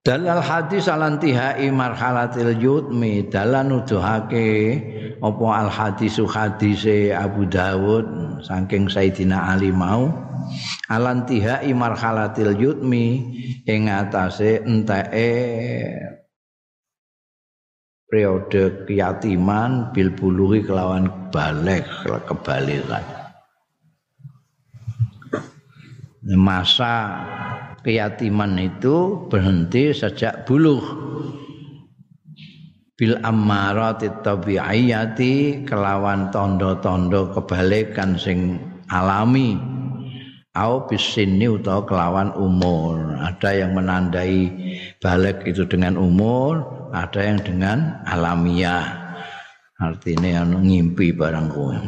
Dalal 0.00 0.40
hadis 0.40 0.88
alantihai 0.88 1.68
marhalatil 1.68 2.56
yutmi 2.56 3.28
dalan 3.28 3.68
nuduhake 3.68 4.80
apa 5.20 5.46
al 5.52 5.68
hadisu 5.68 6.24
hadise 6.24 7.12
Abu 7.12 7.44
Dawud 7.44 8.40
saking 8.40 8.88
Sayyidina 8.88 9.52
Ali 9.52 9.68
mau. 9.68 10.08
Alantihai 10.88 11.76
marhalatil 11.76 12.56
yutmi 12.56 13.28
ing 13.68 13.92
atase 13.92 14.64
enteke 14.64 15.36
periode 18.08 18.88
keyatiman 18.88 19.92
bil 19.92 20.16
buluhi 20.16 20.64
kelawan 20.64 21.28
balik 21.28 21.84
kebalikan. 22.24 23.04
Masa 26.24 27.20
keyatiman 27.84 28.58
itu 28.60 29.26
berhenti 29.28 29.92
sejak 29.92 30.44
buluh. 30.48 30.80
Bil 32.96 33.16
ammarati 33.24 34.12
tabi'iyati 34.20 35.64
kelawan 35.64 36.28
tondo-tondo 36.28 37.32
kebalikan 37.32 38.20
sing 38.20 38.60
alami. 38.92 39.56
Au 40.52 40.84
bisinni 40.84 41.46
utawa 41.46 41.86
kelawan 41.86 42.34
umur. 42.36 43.16
Ada 43.22 43.64
yang 43.64 43.78
menandai 43.78 44.50
balik 44.98 45.46
itu 45.46 45.64
dengan 45.64 45.96
umur 45.96 46.80
ada 46.90 47.22
yang 47.22 47.38
dengan 47.40 48.02
alamiah. 48.06 48.98
Artinya 49.80 50.44
yang 50.44 50.60
ngimpi 50.60 51.14
barang 51.16 51.48
kowe 51.48 51.78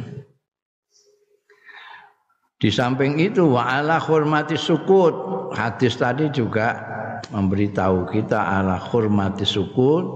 Di 2.62 2.70
samping 2.70 3.18
itu 3.18 3.58
wa 3.58 3.66
ala 3.66 3.98
hormati 3.98 4.54
sukut. 4.54 5.10
Hadis 5.50 5.98
tadi 5.98 6.30
juga 6.30 6.78
memberitahu 7.34 8.06
kita 8.14 8.38
ala 8.38 8.78
hormati 8.78 9.42
sukut 9.42 10.06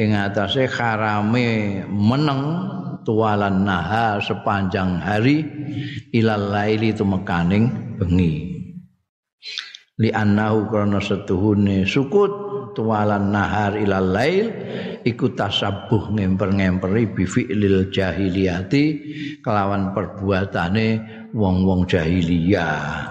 ing 0.00 0.16
atase 0.16 0.64
harame 0.72 1.84
meneng 1.92 2.64
tualan 3.04 3.68
naha 3.68 4.16
sepanjang 4.24 5.04
hari 5.04 5.44
ilal 6.16 6.48
laili 6.48 6.96
tumekaning 6.96 7.98
bengi. 8.00 8.56
Li 10.00 10.08
annahu 10.16 10.72
krana 10.72 10.96
setuhune 10.96 11.84
sukut 11.84 12.51
tualan 12.74 13.32
nahar 13.32 13.76
ilal 13.76 14.12
lail 14.12 14.46
iku 15.06 15.32
tasabuh 15.32 16.12
ngemper-ngemperi 16.12 17.04
bi 17.12 17.24
fi'lil 17.24 17.92
jahiliyati 17.92 18.84
kelawan 19.40 19.92
perbuatane 19.96 21.00
wong-wong 21.32 21.88
jahiliyah. 21.88 23.08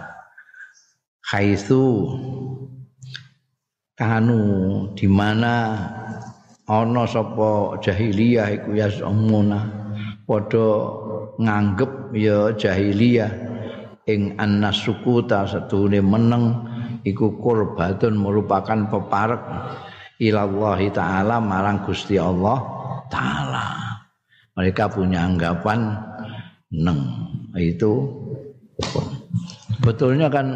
Haitsu 1.32 2.12
kanu 3.96 4.42
di 4.98 5.08
mana 5.08 5.78
ana 6.68 7.04
sapa 7.08 7.80
jahiliyah 7.80 8.48
iku 8.60 8.70
ya 8.76 8.88
padha 10.28 10.70
nganggep 11.42 11.92
ya 12.16 12.54
jahiliyah 12.56 13.32
ing 14.08 14.36
annasukuta 14.40 15.46
setune 15.46 16.02
meneng 16.02 16.71
iku 17.06 17.38
qurbatun 17.42 18.18
merupakan 18.18 18.88
peparek 18.90 19.42
ilallahi 20.22 20.88
taala 20.94 21.42
marang 21.42 21.82
Gusti 21.86 22.16
Allah 22.22 22.62
taala. 23.10 23.68
Mereka 24.54 24.92
punya 24.94 25.26
anggapan 25.26 25.96
neng 26.72 27.00
itu 27.58 28.08
betulnya 29.82 30.32
kan 30.32 30.48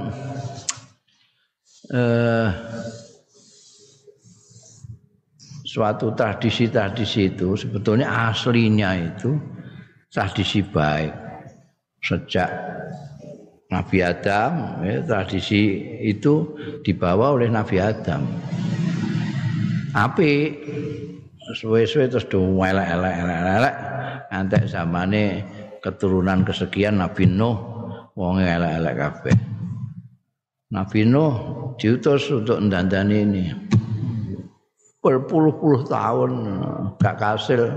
eh, 1.92 2.50
suatu 5.76 6.16
tradisi-tradisi 6.16 7.36
itu 7.36 7.60
sebetulnya 7.60 8.32
aslinya 8.32 8.96
itu 8.96 9.36
tradisi 10.08 10.64
baik. 10.64 11.12
Sejak 12.00 12.48
Nabi 13.66 13.98
Adam 14.06 14.84
ya, 14.86 15.02
tradisi 15.02 15.82
itu 16.06 16.54
dibawa 16.86 17.34
oleh 17.34 17.50
Nabi 17.50 17.82
Adam 17.82 18.22
api 19.96 20.32
suwe-suwe 21.56 22.12
terus 22.12 22.28
do 22.28 22.44
elek-elek 22.44 23.16
elek 23.16 23.76
zamane 24.68 25.46
keturunan 25.80 26.44
kesekian 26.44 27.00
Nabi 27.00 27.30
Nuh 27.30 27.58
wong 28.18 28.42
elek-elek 28.42 28.96
kabeh. 28.98 29.36
Nabi 30.74 31.00
Nuh 31.06 31.34
diutus 31.78 32.28
untuk 32.34 32.58
ndandani 32.60 33.18
ini. 33.22 33.46
Berpuluh-puluh 35.00 35.86
tahun 35.86 36.32
gak 36.98 37.16
kasil 37.22 37.70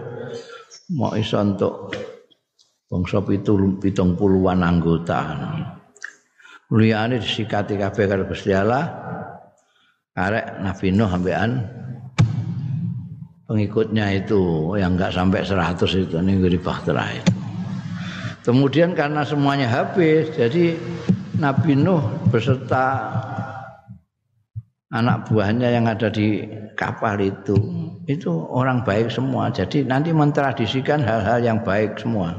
mau 0.97 1.13
iso 1.13 1.37
untuk 1.37 1.93
bangsa 2.89 3.21
pitung 3.21 4.17
puluhan 4.17 4.65
anggota 4.65 5.21
liyane 6.73 7.21
disikati 7.21 7.81
kabeh 7.81 8.05
karo 8.05 8.29
Gusti 8.29 8.53
Allah 8.53 8.85
arek 10.19 10.61
Nabi 10.61 10.93
Nuh 10.93 11.09
ambekan 11.09 11.65
pengikutnya 13.49 14.13
itu 14.13 14.75
yang 14.77 15.01
enggak 15.01 15.17
sampai 15.17 15.41
100 15.41 16.05
itu 16.05 16.17
ning 16.21 16.45
Bahtera 16.61 17.09
itu. 17.17 17.33
Kemudian 18.45 18.97
karena 18.97 19.25
semuanya 19.25 19.69
habis, 19.69 20.33
jadi 20.37 20.77
Nabi 21.41 21.77
Nuh 21.77 22.01
beserta 22.29 23.13
anak 24.89 25.29
buahnya 25.29 25.69
yang 25.69 25.85
ada 25.89 26.09
di 26.09 26.45
kapal 26.77 27.21
itu 27.21 27.57
itu 28.09 28.33
orang 28.49 28.85
baik 28.85 29.13
semua. 29.13 29.53
Jadi 29.53 29.85
nanti 29.85 30.17
mentradisikan 30.17 31.05
hal-hal 31.05 31.45
yang 31.45 31.61
baik 31.61 32.01
semua. 32.01 32.33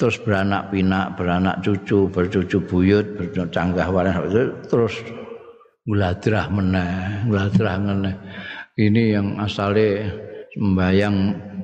Terus 0.00 0.16
beranak 0.24 0.72
pinak, 0.72 1.20
beranak 1.20 1.60
cucu, 1.60 2.08
bercucu 2.08 2.56
buyut, 2.64 3.20
bercanggah 3.20 3.84
waras 3.92 4.16
terus 4.64 4.96
ngladrah 5.84 6.48
meneh, 6.48 7.28
ngladrah 7.28 7.76
meneh. 7.76 8.16
Ini 8.80 9.20
yang 9.20 9.36
asalnya 9.36 10.08
sembayang 10.56 11.16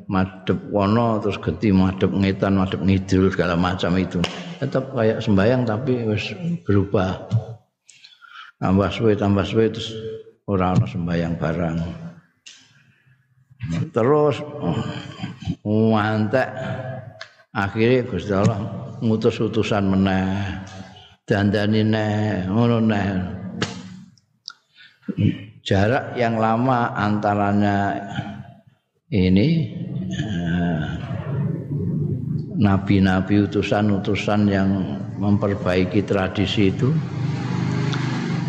madep 0.05 0.69
wono 0.69 1.17
terus 1.25 1.41
geti 1.41 1.73
madep 1.73 2.13
ngetan, 2.13 2.61
madep 2.61 2.85
ngidul 2.85 3.33
segala 3.33 3.57
macam 3.57 3.97
itu. 3.97 4.21
Tetap 4.61 4.93
kayak 4.93 5.25
sembayang 5.25 5.65
tapi 5.65 6.05
wis 6.05 6.37
berubah. 6.69 7.17
Tambah 8.61 8.89
suwe 8.93 9.17
tambah 9.17 9.49
suwe 9.49 9.73
terus 9.73 9.97
ora 10.45 10.77
ana 10.77 10.85
sembayang 10.85 11.35
barang. 11.41 11.77
Terus 13.97 14.45
mantek 15.65 16.49
akhirnya 17.57 18.05
Gusti 18.05 18.33
Allah 18.37 18.61
ngutus 19.01 19.41
utusan 19.41 19.89
meneh 19.89 20.61
dandani 21.25 21.81
neh 21.81 22.45
ngono 22.53 22.85
neh 22.85 23.09
jarak 25.65 26.21
yang 26.21 26.37
lama 26.37 26.93
antaranya 26.93 27.97
ini 29.09 29.73
eh, 30.13 30.85
nabi-nabi 32.61 33.49
utusan-utusan 33.49 34.41
yang 34.53 34.69
memperbaiki 35.17 36.05
tradisi 36.05 36.69
itu 36.69 36.93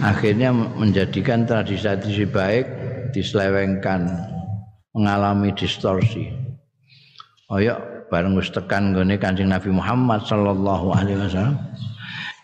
akhirnya 0.04 0.52
menjadikan 0.54 1.48
tradisi-tradisi 1.48 2.28
baik 2.28 2.66
diselewengkan 3.16 4.06
mengalami 4.94 5.54
distorsi. 5.54 6.30
Ya, 7.48 7.80
bareng 8.08 8.36
wis 8.40 8.52
tekan 8.52 8.96
gone 8.96 9.16
Kanjeng 9.20 9.52
Nabi 9.52 9.72
Muhammad 9.72 10.24
sallallahu 10.24 10.96
alaihi 10.96 11.20
wasallam. 11.20 11.58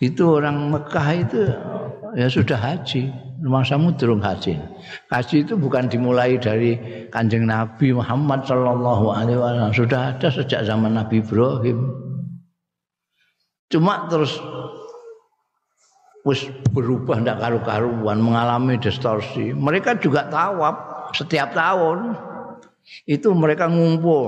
Itu 0.03 0.39
orang 0.39 0.67
Mekah 0.67 1.07
itu 1.15 1.41
ya 2.19 2.27
sudah 2.27 2.59
haji 2.59 3.07
masamu 3.43 3.95
durung 3.95 4.19
haji. 4.19 4.59
Haji 5.11 5.47
itu 5.47 5.55
bukan 5.55 5.87
dimulai 5.87 6.35
dari 6.35 6.75
Kanjeng 7.11 7.47
Nabi 7.47 7.95
Muhammad 7.95 8.43
sallallahu 8.43 9.11
alaihi 9.15 9.39
wasallam, 9.39 9.71
sudah 9.71 9.99
ada 10.15 10.27
sejak 10.27 10.67
zaman 10.67 10.99
Nabi 10.99 11.23
Ibrahim. 11.23 11.79
Cuma 13.71 14.05
terus 14.11 14.37
wis 16.23 16.47
berubah 16.71 17.19
ndak 17.19 17.39
karu-karuan, 17.39 18.19
mengalami 18.19 18.79
distorsi. 18.79 19.55
Mereka 19.55 19.99
juga 20.03 20.27
tawaf 20.27 21.11
setiap 21.15 21.55
tahun. 21.55 22.15
Itu 23.07 23.31
mereka 23.31 23.71
ngumpul 23.71 24.27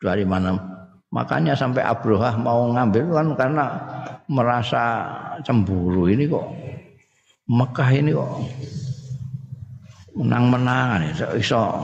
dari 0.00 0.24
mana? 0.24 0.56
Makanya 1.12 1.54
sampai 1.54 1.84
Abrohah 1.84 2.38
mau 2.40 2.70
ngambil 2.72 3.04
kan 3.12 3.28
karena 3.36 3.64
merasa 4.30 4.82
cemburu 5.44 6.08
ini 6.08 6.26
kok. 6.26 6.46
Mekah 7.50 7.90
ini 7.90 8.14
kok 8.14 8.30
menang-menangan 10.14 11.34
iso 11.38 11.82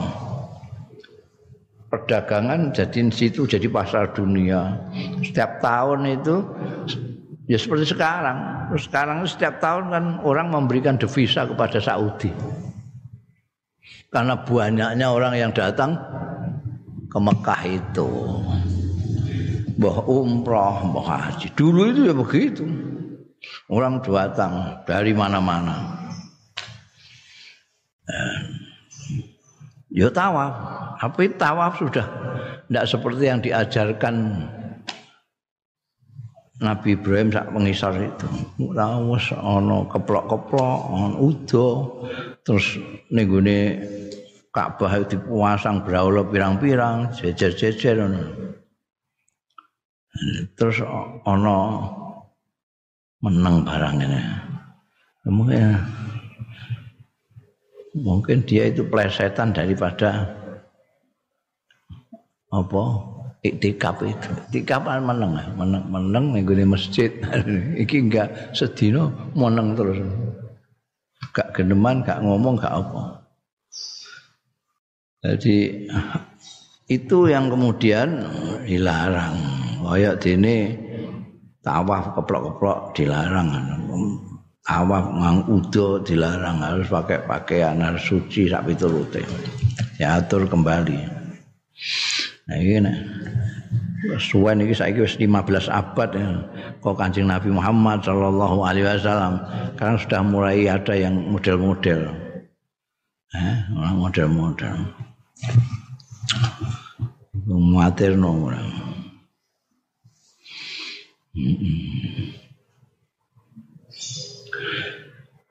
perdagangan 1.87 2.75
jadi 2.75 3.07
situ 3.11 3.47
jadi 3.47 3.67
pasar 3.71 4.11
dunia. 4.11 4.75
Setiap 5.23 5.63
tahun 5.63 6.19
itu 6.19 6.43
ya 7.47 7.57
seperti 7.59 7.95
sekarang. 7.95 8.69
Sekarang 8.75 9.23
setiap 9.23 9.63
tahun 9.63 9.91
kan 9.91 10.05
orang 10.27 10.51
memberikan 10.51 10.99
devisa 10.99 11.47
kepada 11.47 11.79
Saudi. 11.79 12.31
Karena 14.07 14.39
banyaknya 14.39 15.07
orang 15.11 15.35
yang 15.35 15.51
datang 15.51 15.99
ke 17.07 17.17
Mekah 17.17 17.61
itu. 17.67 18.09
Mbah 19.77 19.97
umroh 20.09 20.77
mbah 20.89 21.05
haji. 21.05 21.53
Dulu 21.53 21.81
itu 21.93 22.01
ya 22.09 22.13
begitu. 22.17 22.65
Orang 23.69 24.01
datang 24.01 24.81
dari 24.89 25.13
mana-mana. 25.13 25.97
Ya 29.91 30.09
tawaf, 30.09 30.53
tapi 30.99 31.31
tawaf 31.35 31.77
sudah 31.77 32.05
tidak 32.67 32.85
seperti 32.85 33.23
yang 33.27 33.39
diajarkan 33.39 34.15
Nabi 36.57 36.97
Ibrahim 36.97 37.29
sak 37.29 37.53
pengisar 37.53 37.93
itu. 38.01 38.27
Ora 38.65 38.97
ana 38.97 39.77
keplok-keplok, 39.85 40.79
ana 40.89 41.17
udo, 41.21 42.01
terus 42.41 42.81
ning 43.13 43.29
Ka'bah 44.57 45.05
dipasang 45.05 45.85
braula 45.85 46.25
pirang-pirang, 46.25 47.13
jejer-jejer 47.13 48.01
Terus 50.57 50.81
ana 51.29 51.57
menang 53.21 53.61
barang 53.61 54.01
ini. 54.01 54.21
Mungkin 55.29 55.77
mungkin 58.01 58.37
dia 58.49 58.73
itu 58.73 58.81
plesetan 58.89 59.53
daripada 59.53 60.25
apa 62.49 62.83
iktikaf 63.45 64.01
itu. 64.01 64.29
Iktikaf 64.49 64.89
kan 64.89 65.05
menang, 65.05 65.37
menang, 65.53 65.85
menang 65.85 66.25
minggu 66.33 66.57
di 66.57 66.65
masjid. 66.65 67.13
Iki 67.85 68.09
enggak 68.09 68.57
sedino 68.57 69.13
menang 69.37 69.77
terus. 69.77 70.01
Gak 71.37 71.53
geneman, 71.53 72.01
gak 72.01 72.25
ngomong, 72.25 72.57
gak 72.57 72.73
apa. 72.73 73.26
Jadi 75.27 75.87
itu 76.87 77.17
yang 77.27 77.51
kemudian 77.51 78.23
dilarang. 78.63 79.35
Kayak 79.83 80.23
ini 80.27 80.71
tawaf 81.67 82.15
keplok-keplok 82.15 82.95
dilarang 82.95 83.47
tawaf 84.67 85.05
ngang 85.15 85.39
udo 85.47 86.03
dilarang 86.03 86.59
harus 86.59 86.91
pakai 86.91 87.23
pakaian 87.23 87.79
harus 87.79 88.03
suci 88.03 88.51
sak 88.51 88.67
piturute 88.67 89.23
ya 89.95 90.19
atur 90.19 90.43
kembali 90.43 90.99
nah 92.51 92.55
ini 92.59 92.83
nah. 92.83 92.95
suwen 94.19 94.59
iki 94.63 94.75
saiki 94.75 95.03
wis 95.03 95.15
15 95.15 95.71
abad 95.71 96.09
ya. 96.11 96.27
kok 96.83 96.95
Kanjeng 96.99 97.31
Nabi 97.31 97.51
Muhammad 97.51 98.03
sallallahu 98.03 98.67
alaihi 98.67 98.87
wasallam 98.87 99.39
sekarang 99.75 99.97
sudah 100.03 100.21
mulai 100.27 100.67
ada 100.67 100.93
yang 100.95 101.15
model-model 101.31 102.11
eh 103.35 103.55
model-model 103.71 104.75
Materno 107.47 108.29
orang. 108.33 108.69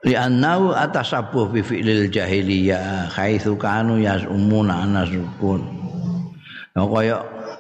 Li'annahu 0.06 0.70
atasabuh 0.70 1.50
bi 1.50 1.62
fi'lil 1.66 2.06
jahiliyah 2.10 3.10
haitsu 3.10 3.58
kanu 3.58 3.98
yasumuna 3.98 4.86
anasukun. 4.86 5.62
Ya 6.76 6.82
kaya 6.84 7.16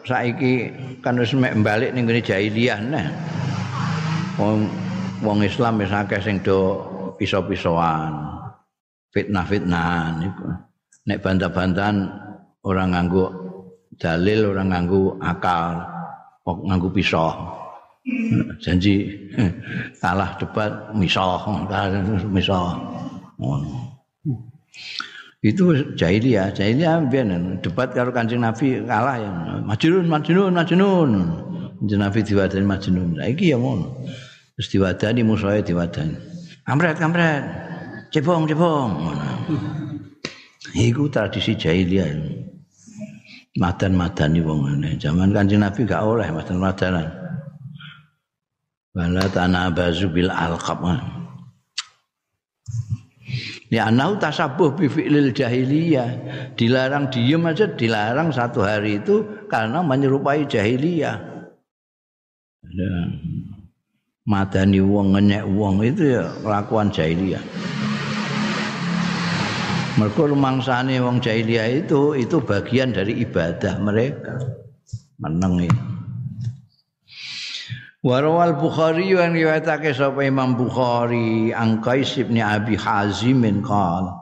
saiki 0.06 0.70
kan 1.02 1.18
wis 1.18 1.34
mek 1.34 1.56
balik 1.64 1.90
ning 1.96 2.06
ngene 2.06 2.22
jahiliyah 2.22 2.78
nah. 2.86 3.08
Wong 4.36 4.68
wong 5.24 5.42
Islam 5.42 5.80
wis 5.80 5.90
akeh 5.90 6.20
sing 6.20 6.38
do 6.44 6.82
piso-pisoan. 7.16 8.14
Fitnah-fitnahan 9.16 10.28
iku. 10.28 10.65
Nek 11.06 11.22
bantah-bantahan 11.22 11.96
orang 12.66 12.90
nganggo 12.90 13.24
dalil, 13.94 14.50
orang 14.50 14.74
nganggo 14.74 15.14
akal, 15.22 15.86
nganggo 16.42 16.90
pisau. 16.90 17.56
janji 18.62 19.06
kalah 20.02 20.38
debat 20.38 20.94
misah. 20.94 21.42
Misah. 22.34 22.78
Itu 25.42 25.94
jahiliyah. 25.94 26.54
Jahiliyah 26.54 27.06
biyen 27.06 27.58
debat 27.62 27.90
karo 27.94 28.10
kancing 28.10 28.42
nabi 28.42 28.82
kalah 28.82 29.16
ya. 29.18 29.30
Majnun 29.62 30.06
majnun 30.10 30.52
majnun. 30.54 31.10
Kancing 31.82 32.00
nabi 32.02 32.18
diwadani 32.22 32.66
majnun. 32.66 33.08
Saiki 33.18 33.54
ya 33.54 33.58
ngono. 33.58 34.06
Terus 34.58 34.68
diwadani 34.74 35.20
musuhe 35.22 35.62
diwadani. 35.62 36.16
Kamret 36.66 36.98
kamret 36.98 37.42
cebong 38.10 38.50
cebong 38.50 38.90
iku 40.76 41.08
tradisi 41.08 41.56
jahiliyah 41.56 42.12
madan-madani 43.56 44.40
wong 44.44 44.60
ngene. 44.68 45.00
Zaman 45.00 45.32
Kanjeng 45.32 45.64
Nabi 45.64 45.88
gak 45.88 46.04
oleh 46.04 46.28
madan-madanan. 46.28 47.08
Wala 48.96 49.24
tanah 49.28 49.72
bazu 49.72 50.08
bil 50.08 50.32
alqab. 50.32 50.80
Ya 53.66 53.90
anau 53.90 54.14
tasabuh 54.16 54.72
bi 54.78 54.86
fi'lil 54.86 55.34
jahiliyah. 55.34 56.08
Dilarang 56.54 57.10
diem 57.10 57.42
aja 57.44 57.66
dilarang 57.66 58.30
satu 58.30 58.62
hari 58.62 59.02
itu 59.02 59.26
karena 59.50 59.82
menyerupai 59.82 60.46
jahiliyah. 60.48 61.16
Ya. 62.72 62.94
Madani 64.26 64.82
wong 64.82 65.14
ngenyek 65.14 65.44
wong 65.46 65.86
itu 65.86 66.18
ya 66.18 66.24
kelakuan 66.42 66.90
jahiliyah. 66.90 67.42
Mereka 69.96 70.28
rumangsane 70.28 71.00
wong 71.00 71.24
jahiliyah 71.24 71.88
itu 71.88 72.12
itu 72.12 72.36
bagian 72.44 72.92
dari 72.92 73.24
ibadah 73.24 73.80
mereka. 73.80 74.36
Meneng 75.16 75.72
itu. 75.72 75.84
Warawal 78.06 78.54
Bukhari 78.60 79.10
yang 79.10 79.34
riwayatake 79.34 79.90
sapa 79.90 80.22
Imam 80.22 80.54
Bukhari 80.54 81.50
ang 81.50 81.82
Qais 81.82 82.14
bin 82.22 82.38
Abi 82.38 82.78
Hazim 82.78 83.42
qala 83.66 84.14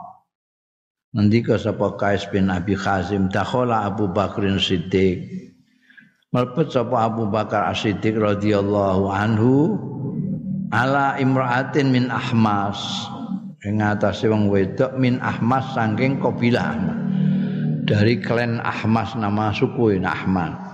Nandika 1.13 1.61
sapa 1.61 1.93
Qais 2.01 2.25
bin 2.33 2.49
Abi 2.49 2.73
Hazim 2.79 3.29
dakhala 3.29 3.85
Abu 3.85 4.09
Bakrin 4.09 4.57
Siddiq 4.57 5.53
Malpet 6.33 6.73
sapa 6.73 7.13
Abu 7.13 7.29
Bakar 7.29 7.69
As-Siddiq 7.71 8.17
radhiyallahu 8.17 9.07
anhu 9.07 9.77
ala 10.73 11.21
imra'atin 11.21 11.93
min 11.93 12.09
Ahmas 12.09 13.07
ing 13.65 13.81
atase 13.81 14.29
wong 14.29 14.53
wedok 14.53 14.95
min 15.01 15.19
Ahmas 15.25 15.73
saking 15.73 16.21
kabilah 16.21 16.77
dari 17.89 18.21
klan 18.21 18.61
Ahmas 18.61 19.17
nama 19.17 19.51
suku 19.53 19.97
ini 19.97 20.09
Ahmad 20.09 20.65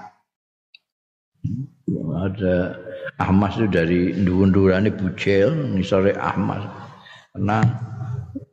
ada 2.21 2.77
Ahmas 3.21 3.57
itu 3.57 3.69
dari 3.69 4.01
nduwun-nduwurane 4.17 4.93
bujel 4.97 5.77
ngisore 5.77 6.17
Ahmas. 6.17 6.65
Karena 7.33 7.59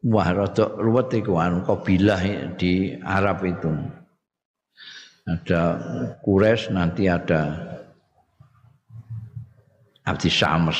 wah 0.08 0.30
rada 0.32 0.76
ruwet 0.76 1.12
iku 1.16 1.40
anu 1.40 1.64
kabilah 1.64 2.22
di 2.56 2.96
Arab 3.00 3.44
itu. 3.48 3.72
Ada 5.28 5.62
Quraisy 6.24 6.72
nanti 6.72 7.12
ada 7.12 7.52
Abdi 10.08 10.32
Syams, 10.32 10.80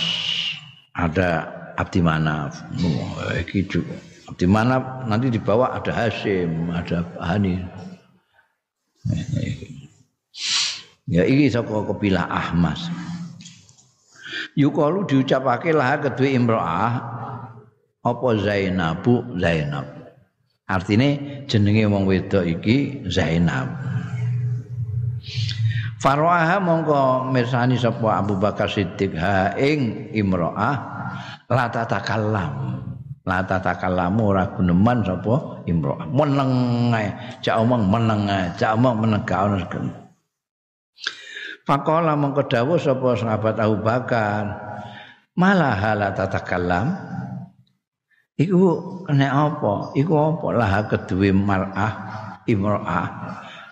ada 0.96 1.57
Abdi 1.78 2.02
Manaf. 2.02 2.60
Iki 3.38 3.70
Abdi 4.28 4.46
Manaf 4.50 5.06
nanti 5.06 5.30
di 5.30 5.40
bawah 5.40 5.78
ada 5.78 5.94
Hasim, 5.94 6.74
ada 6.74 7.06
Hani. 7.22 7.62
Ya 11.08 11.24
iki 11.24 11.48
saka 11.48 11.88
kabilah 11.88 12.28
Ahmas. 12.28 12.92
yukalu 14.58 15.06
diucapake 15.06 15.70
lah 15.70 16.02
kedue 16.02 16.34
imro'ah 16.34 16.94
apa 18.02 18.28
Zainabu 18.42 19.38
Zainab 19.38 19.86
artine 20.66 21.46
jenenge 21.46 21.86
wong 21.86 22.10
wedok 22.10 22.44
iki 22.44 23.06
Zainab 23.06 23.70
Faro'aha 25.98 26.62
mongko 26.62 27.34
mirsani 27.34 27.74
sapa 27.74 28.22
Abu 28.22 28.38
Bakar 28.38 28.70
Siddiq 28.70 29.18
ha 29.18 29.58
ing 29.58 30.14
imro'ah 30.14 30.78
la 31.50 31.66
tatakallam 31.74 32.54
la 33.26 33.44
tatakallamu 33.44 34.22
ora 34.30 34.46
guneman 34.54 35.02
sapa 35.02 35.66
imro'ah 35.66 36.06
meneng 36.06 36.54
ae 36.94 37.10
cak 37.42 37.58
omong 37.60 37.90
meneng 37.90 38.30
ae 38.30 38.54
cak 38.56 38.78
omong 38.78 38.96
menegak 39.04 39.42
ono 39.42 39.58
Pakola 41.68 42.16
mongko 42.16 42.48
dawuh 42.48 42.80
sapa 42.80 43.20
sahabat 43.20 43.60
Abu 43.60 43.84
Bakar. 43.84 44.56
Malah 45.36 45.76
hala 45.76 46.16
tatakallam. 46.16 46.96
Iku 48.40 48.64
nek 49.12 49.34
apa? 49.36 49.92
Iku 49.92 50.14
apa 50.16 50.48
lah 50.56 50.88
kedue 50.88 51.36
mar'ah 51.36 51.94
imro'ah. 52.48 53.08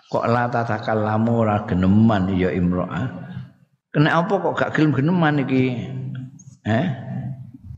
Kok 0.06 0.26
la 0.30 0.46
tatakallamu 0.46 1.30
ora 1.42 1.66
geneman 1.66 2.30
ya 2.34 2.54
imro'ah. 2.54 3.06
Kena 3.90 4.22
apa 4.22 4.34
kok 4.38 4.54
gak 4.54 4.72
gelem 4.76 4.94
geneman 4.94 5.42
iki? 5.42 5.74
Eh? 6.66 6.86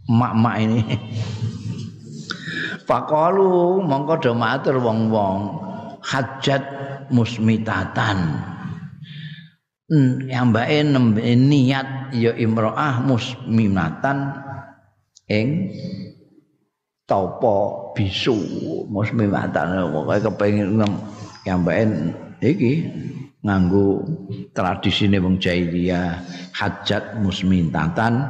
Mak-mak 0.09 0.57
ini. 0.61 0.81
Pakalu 2.89 3.85
mongko 3.85 4.15
do 4.21 4.33
matur 4.33 4.81
wong-wong 4.81 5.39
hajat 6.01 6.65
musmitatan. 7.13 8.49
nyambake 9.89 10.85
nembe 10.85 11.25
niat 11.25 12.13
ya 12.13 12.37
imroah 12.37 13.01
musmimatan 13.01 14.37
ing 15.33 15.73
topo 17.09 17.89
bisu 17.97 18.37
musmimatan 18.93 19.89
pokoke 19.89 20.29
kepengin 20.29 20.77
nyambake 21.49 21.89
iki 22.45 22.73
nganggo 23.41 24.05
tradisine 24.53 25.17
wong 25.17 25.41
jahiliyah 25.41 26.21
hajat 26.53 27.17
musmintatan 27.25 28.29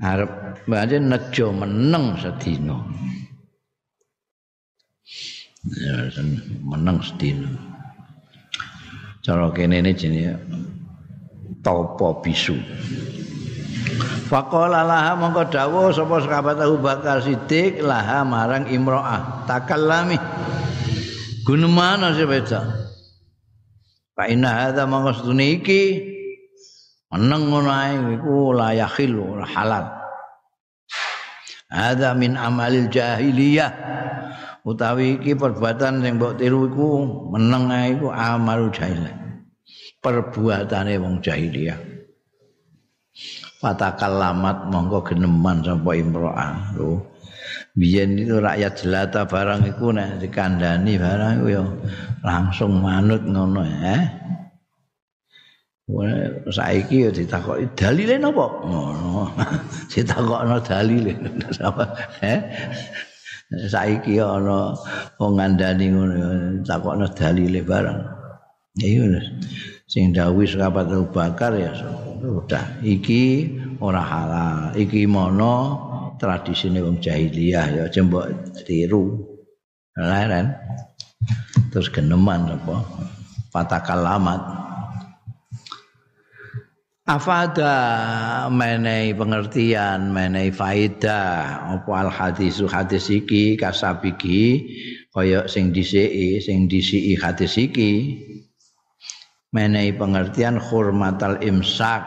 arep 0.00 0.64
mbane 0.64 0.96
nejo 1.04 1.52
meneng 1.52 2.16
sedina. 2.16 2.76
Ya 5.66 6.08
meneng 6.64 7.04
sedina. 7.04 7.50
Cara 9.20 9.50
kene 9.50 9.82
ini 9.82 9.92
jenis 9.92 10.38
topo 11.60 12.22
bisu. 12.22 12.54
Faqala 14.30 14.82
laha 14.82 15.18
mongko 15.18 15.50
dawuh 15.50 15.90
sapa 15.94 16.18
sahabat 16.22 16.58
Abu 16.58 16.78
Bakar 16.82 17.22
Siddiq 17.22 17.78
laha 17.82 18.26
marang 18.26 18.66
imro'ah 18.66 19.46
takallami 19.46 20.18
gunemana 21.46 22.10
sih 22.18 22.26
beda. 22.26 22.60
Fa 24.18 24.26
inna 24.26 24.50
hadza 24.50 24.82
mongko 24.82 25.22
sedune 25.22 25.62
iki. 25.62 25.82
Meneng 27.06 27.54
ngono 27.54 27.70
ae 27.70 27.94
iku 28.18 28.50
la 28.50 28.74
yakhilu 28.74 29.38
halal. 29.46 29.86
Hadza 31.70 32.18
min 32.18 32.34
amalil 32.34 32.90
jahiliyah. 32.90 33.70
Utawi 34.66 35.22
iki 35.22 35.38
perbuatan 35.38 36.02
sing 36.02 36.18
mbok 36.18 36.42
tiru 36.42 36.66
iku 36.66 37.06
meneng 37.30 37.70
ae 37.70 37.94
iku 37.94 38.10
amal 38.10 38.74
jahiliyah. 38.74 39.14
Perbuatane 40.02 40.98
wong 40.98 41.22
jahiliyah. 41.22 41.78
Lamat 43.62 44.66
monggo 44.70 45.02
geneman 45.06 45.62
sapa 45.62 45.90
imro'ah. 45.94 46.74
Lho 46.74 47.15
biyen 47.76 48.16
itu 48.18 48.38
rakyat 48.38 48.72
jelata 48.80 49.24
barang 49.24 49.66
iku 49.70 49.92
nek 49.92 50.22
dikandani 50.22 50.98
barang 50.98 51.32
iku 51.42 51.46
ya 51.50 51.62
langsung 52.22 52.80
manut 52.82 53.22
ngono 53.24 53.62
ya 53.64 53.98
Wah, 55.86 56.10
saiki 56.50 57.06
ya 57.06 57.14
ditakoki 57.14 57.70
dalile 57.78 58.18
napa? 58.18 58.42
Ngono. 58.66 59.30
Ditakokno 59.94 60.58
dalile. 60.58 61.14
Apa? 61.62 61.84
Eh? 62.26 62.42
saiki 63.46 64.18
ana 64.18 64.74
wong 65.22 65.38
ngandani 65.38 65.86
ngono 65.94 66.14
takokno 66.66 67.06
dalile 67.14 67.62
barang 67.62 68.00
iya 68.82 69.22
sing 69.86 70.10
dawuh 70.10 70.42
sahabat 70.42 70.90
Abu 70.90 71.06
Bakar 71.14 71.54
ya 71.54 71.70
sudah 72.18 72.82
iki 72.82 73.54
ora 73.78 74.02
halal 74.02 74.74
iki 74.74 75.06
mono 75.06 75.86
tradisine 76.16 76.80
wong 76.82 77.00
jahiliyah 77.00 77.66
ya 77.72 77.84
jembok 77.88 78.28
tiru. 78.64 79.36
Leren 79.96 80.52
terus 81.72 81.88
geneman 81.88 82.52
apa? 82.52 82.84
Fatakalamat 83.48 84.66
afada 87.06 87.78
menai 88.50 89.14
pengertian 89.14 90.10
menai 90.10 90.50
faedah. 90.50 91.78
Apa 91.78 91.90
al 92.06 92.10
hadis 92.10 92.60
hadis 92.66 93.08
iki 93.08 93.54
kasabiki 93.54 94.66
kaya 95.14 95.46
sing 95.46 95.70
disiki 95.70 96.42
sing 96.42 96.66
disiki 96.66 97.14
hadis 97.16 97.56
iki. 97.56 98.20
Menai 99.54 99.94
pengertian 99.94 100.60
hormatal 100.60 101.40
imsak 101.40 102.02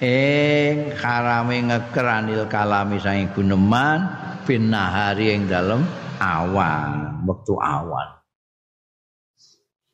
ing 0.00 0.92
harame 1.00 1.64
ngekeranil 1.72 2.44
kalami 2.52 3.00
sange 3.00 3.32
guneman 3.32 4.04
bin 4.44 4.68
nahari 4.68 5.32
ing 5.32 5.48
dalem 5.48 5.84
awan 6.20 7.24
waktu 7.24 7.54
awan. 7.56 8.08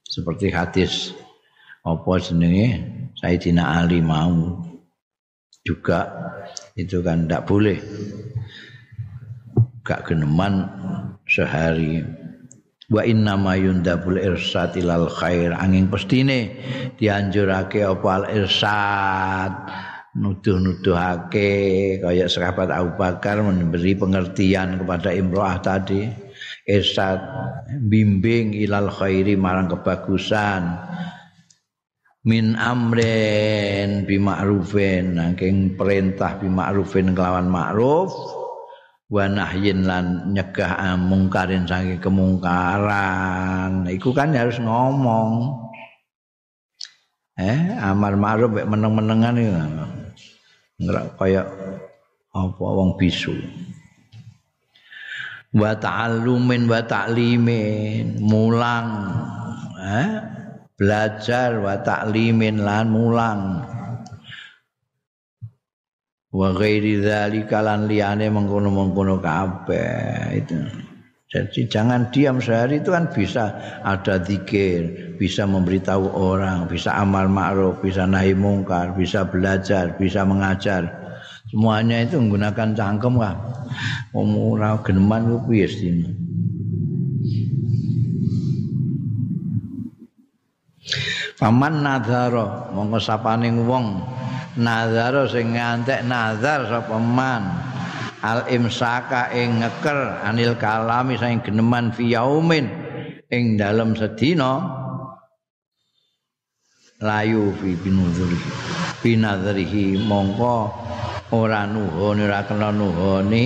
Seperti 0.02 0.52
hadis 0.52 1.14
apa 1.86 2.20
jenenge? 2.20 3.00
Sayyidina 3.22 3.80
Ali 3.80 4.02
mau 4.02 4.60
juga 5.62 6.10
itu 6.74 7.00
kan 7.06 7.24
tidak 7.24 7.46
boleh. 7.46 7.78
Gak 9.86 10.10
geneman 10.10 10.66
sehari. 11.24 12.02
Wa 12.92 13.06
inna 13.08 13.40
ma 13.40 13.56
yundabul 13.56 14.20
irsad 14.20 14.76
ilal 14.76 15.08
khair 15.08 15.56
angin 15.56 15.88
pestine 15.88 16.60
dianjurake 17.00 17.80
apa 17.80 18.08
al 18.10 18.26
irsad 18.28 19.52
nuduh-nuduhake 20.12 21.50
kayak 22.04 22.28
sahabat 22.28 22.68
Abu 22.68 23.00
Bakar 23.00 23.40
memberi 23.40 23.96
pengertian 23.96 24.76
kepada 24.80 25.08
Imro'ah 25.12 25.56
tadi. 25.64 26.08
Irsad 26.62 27.18
bimbing 27.90 28.54
ilal 28.54 28.92
khairi 28.92 29.34
marang 29.34 29.72
kebagusan. 29.72 30.78
Min 32.22 32.54
amrin 32.54 34.06
bima'rufin 34.06 35.18
nanging 35.18 35.74
perintah 35.74 36.38
bima'rufin 36.38 37.18
kelawan 37.18 37.50
ma'ruf 37.50 38.14
wa 39.10 39.26
nahyin 39.26 39.82
lan 39.82 40.30
nyegah 40.30 40.94
mungkarin 41.02 41.66
saking 41.66 41.98
kemungkaran. 41.98 43.90
Iku 43.90 44.14
kan 44.14 44.38
harus 44.38 44.62
ngomong. 44.62 45.58
Eh 47.42 47.74
amar 47.80 48.14
ma'ruf 48.14 48.54
meneng-menengan 48.54 49.34
iki 49.40 49.50
ngerak 50.82 51.14
kaya 51.16 51.42
apa 52.32 52.64
wong 52.64 52.98
bisu. 52.98 53.34
Wa 55.52 55.76
ta'allumin 55.76 56.64
wa 56.64 56.80
ta'limin 56.80 58.18
mulang 58.24 58.88
eh 59.76 60.10
belajar 60.76 61.60
wa 61.60 61.76
ta'limin 61.78 62.64
lan 62.64 62.86
mulang. 62.88 63.40
Wa 66.32 66.48
ghairi 66.56 67.04
dzalika 67.04 67.60
lan 67.60 67.84
liyane 67.84 68.32
mengkono-mengkono 68.32 69.20
kabeh 69.20 70.32
itu 70.32 70.56
jadi 71.32 71.64
jangan 71.64 72.12
diam 72.12 72.44
sehari 72.44 72.84
itu 72.84 72.92
kan 72.92 73.08
bisa 73.08 73.56
ada 73.80 74.20
zikir, 74.20 75.16
bisa 75.16 75.48
memberitahu 75.48 76.12
orang, 76.12 76.68
bisa 76.68 76.92
amal 76.92 77.24
ma'ruf, 77.24 77.80
bisa 77.80 78.04
nahi 78.04 78.36
mungkar, 78.36 78.92
bisa 78.92 79.24
belajar, 79.24 79.96
bisa 79.96 80.28
mengajar. 80.28 80.92
Semuanya 81.48 82.04
itu 82.04 82.20
menggunakan 82.20 82.76
cangkem 82.76 83.16
lah. 83.16 83.40
Ora 84.12 84.76
geneman 84.84 85.32
ku 85.32 85.36
piye 85.48 85.72
Paman 91.40 91.80
nadhara 91.80 92.70
mongko 92.76 93.00
sapaning 93.00 93.64
wong 93.64 94.04
nazar 94.60 95.26
sing 95.26 95.56
ngantek 95.56 96.04
nazar 96.04 96.68
sapa 96.68 97.00
man 97.00 97.71
al 98.22 98.46
imsaka 98.46 99.34
ing 99.34 99.60
ngeker 99.62 100.22
anil 100.22 100.54
kalami 100.54 101.18
sing 101.18 101.42
geneman 101.42 101.90
fi 101.90 102.14
yaumin 102.14 102.70
ing 103.28 103.58
dalem 103.58 103.98
sedina 103.98 104.62
layu 107.02 107.50
fi 107.58 107.74
binuzuri 107.74 108.38
binadzrihi 109.02 109.98
mongko 110.06 110.70
ora 111.34 111.66
nuhoni 111.66 112.22
ora 112.24 112.46
kena 112.46 112.70
nuhoni 112.70 113.44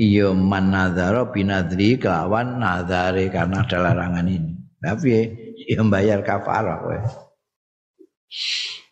iya 0.00 0.32
man 0.32 0.72
nazara 0.72 1.28
binadzri 1.28 2.00
kelawan 2.00 2.56
nazare 2.56 3.28
karena 3.28 3.62
ada 3.68 3.78
larangan 3.92 4.24
ini 4.24 4.52
tapi 4.80 5.08
ya 5.68 5.84
bayar 5.84 6.24
kafarah 6.24 6.80
kowe 6.80 6.98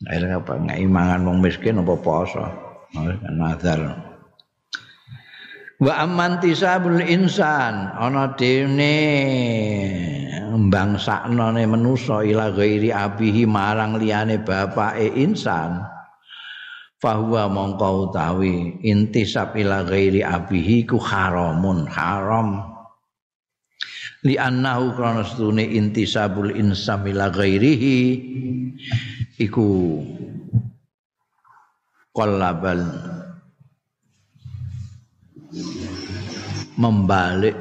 Akhirnya 0.05 0.41
apa? 0.41 0.53
Nggak 0.61 0.81
imangan 0.81 1.21
wong 1.25 1.39
miskin 1.41 1.81
apa 1.81 1.95
poso. 2.01 2.45
Nazar. 3.33 4.06
Wa 5.77 6.09
aman 6.09 6.41
tisabul 6.41 7.05
insan 7.05 7.93
ana 7.93 8.33
dene 8.33 8.97
mbangsaknone 10.57 11.69
manusa 11.69 12.25
ila 12.25 12.49
ghairi 12.49 12.89
abihi 12.89 13.45
marang 13.45 14.01
liyane 14.01 14.41
bapake 14.41 15.13
insan. 15.21 15.85
Fahuwa 16.97 17.53
mongko 17.53 18.09
utawi 18.09 18.81
intisab 18.81 19.53
ila 19.53 19.85
ghairi 19.85 20.25
abihi 20.25 20.89
ku 20.89 20.97
haramun 20.97 21.85
haram 21.93 22.73
li 24.25 24.41
annahu 24.41 24.97
krana 24.97 25.21
stune 25.29 25.61
intisabul 25.61 26.57
insam 26.57 27.05
ila 27.05 27.29
ghairihi 27.29 28.01
iku 29.37 30.01
qallabal 32.17 32.81
membalik 36.77 37.57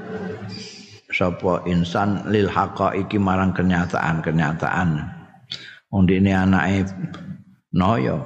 sapa 1.11 1.63
insan 1.69 2.27
lil 2.27 2.51
iki 2.95 3.17
marang 3.17 3.55
kenyataan-kenyataan. 3.55 4.99
Undine 5.95 6.35
anake 6.35 6.91
noyo 7.71 8.19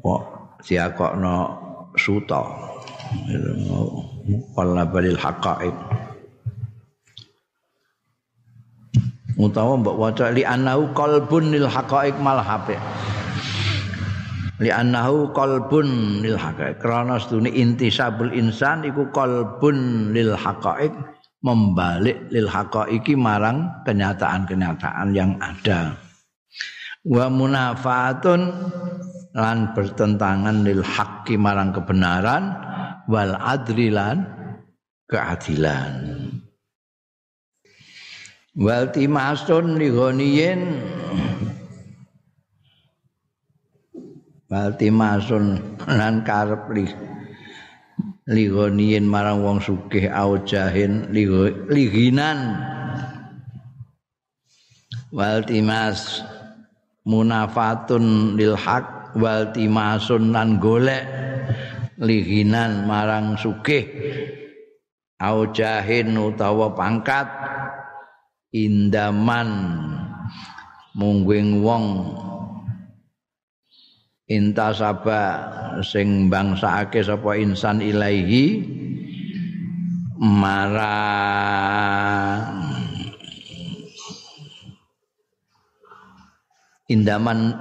kok 0.00 0.22
diakokno 0.64 1.36
suta. 2.00 2.42
Qallabalil 4.54 5.18
haqaiq 5.18 5.74
utawa 9.40 9.72
mbok 9.80 9.96
waca 9.96 10.28
li 10.36 10.44
annahu 10.44 10.92
qalbun 10.92 11.48
lil 11.48 11.64
haqaiq 11.64 12.20
mal 12.20 12.44
hape 12.44 12.76
li 14.60 14.68
annahu 14.68 15.32
qalbun 15.32 16.20
lil 16.20 16.36
haqaiq. 16.36 16.78
Krana 16.78 17.16
sedune 17.16 17.48
intisabul 17.48 18.30
insan 18.36 18.84
iku 18.84 19.08
qalbun 19.10 20.12
lil 20.12 20.36
haqaiq 20.36 20.92
membalik 21.40 22.28
lil 22.28 22.44
haqaiqi 22.44 23.16
marang 23.16 23.72
kenyataan-kenyataan 23.88 25.16
yang 25.16 25.40
ada. 25.40 25.96
Wa 27.08 27.32
munafatun 27.32 28.52
lan 29.32 29.72
bertentangan 29.72 30.68
lil 30.68 30.84
haqqi 30.84 31.40
marang 31.40 31.72
kebenaran 31.72 32.52
wal 33.08 33.32
adrilan 33.40 34.28
keadilan. 35.08 36.28
Wal 38.60 38.92
timasun 38.92 39.80
li 39.80 39.88
ghaniyin 39.88 40.60
wal 44.50 44.74
timasun 44.74 45.78
lan 45.86 46.26
karep 46.26 46.74
li 46.74 46.90
li 48.30 48.44
ghaniyin 48.50 49.06
marang 49.06 49.46
wong 49.46 49.62
sugih 49.62 50.10
au 50.10 50.42
jahin 50.42 51.06
li 51.14 51.24
liginan. 51.70 52.58
Wal 55.10 55.42
timas 55.42 56.22
munafatun 57.02 58.38
lil 58.38 58.54
haq 58.54 59.14
wal 59.18 59.50
timasun 59.50 60.30
lan 60.30 60.62
golek 60.62 61.02
lihinan 61.98 62.86
marang 62.86 63.34
sugih 63.34 63.86
au 65.18 65.50
jahin 65.54 66.14
utawa 66.18 66.74
pangkat. 66.74 67.26
Indaman 68.50 69.46
mungguing 70.98 71.62
wong 71.62 71.86
intasaba 74.30 75.22
sing 75.82 76.30
bangsake 76.30 77.02
sapa 77.02 77.34
insan 77.34 77.82
ilaihi 77.82 78.62
marang 80.22 81.50
indaman 86.86 87.54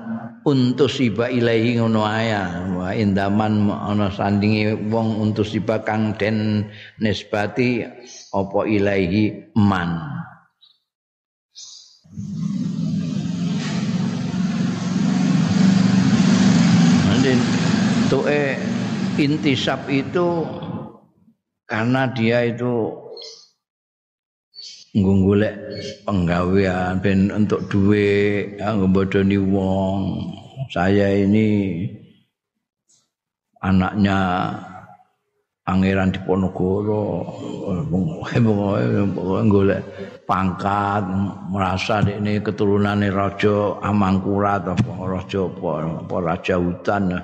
untusiba 0.45 1.33
ilaihi 1.33 1.81
ngono 1.81 2.05
aya 2.05 2.69
wa 2.77 2.93
indaman 2.93 3.73
ana 3.73 4.13
sandingi 4.13 4.93
wong 4.93 5.17
untusiba 5.25 5.81
kang 5.81 6.13
den 6.21 6.69
nisbati 7.01 7.81
apa 8.29 8.59
ilaihi 8.69 9.53
man 9.57 10.21
Nanti 17.19 17.35
tuh 18.07 18.23
intisab 19.19 19.91
itu 19.91 20.47
karena 21.67 22.07
dia 22.15 22.47
itu 22.47 22.95
ngunggulek 24.95 25.51
penggawean 26.07 27.03
ben 27.03 27.27
untuk 27.27 27.67
duit 27.67 28.55
ngebodoni 28.55 29.35
wong. 29.35 30.31
Saya 30.71 31.11
ini 31.11 31.83
anaknya 33.67 34.19
Pangeran 35.67 36.15
Diponegoro. 36.15 37.35
Golek 39.51 39.83
pangkat 40.29 41.01
merasa 41.49 42.05
ini 42.05 42.37
keturunannya 42.37 43.09
raja 43.09 43.81
Amangkurat 43.81 44.61
apa 44.61 44.93
raja 45.09 45.49
apa, 45.49 45.71
apa 46.05 46.15
raja 46.21 46.55
hutan. 46.61 47.17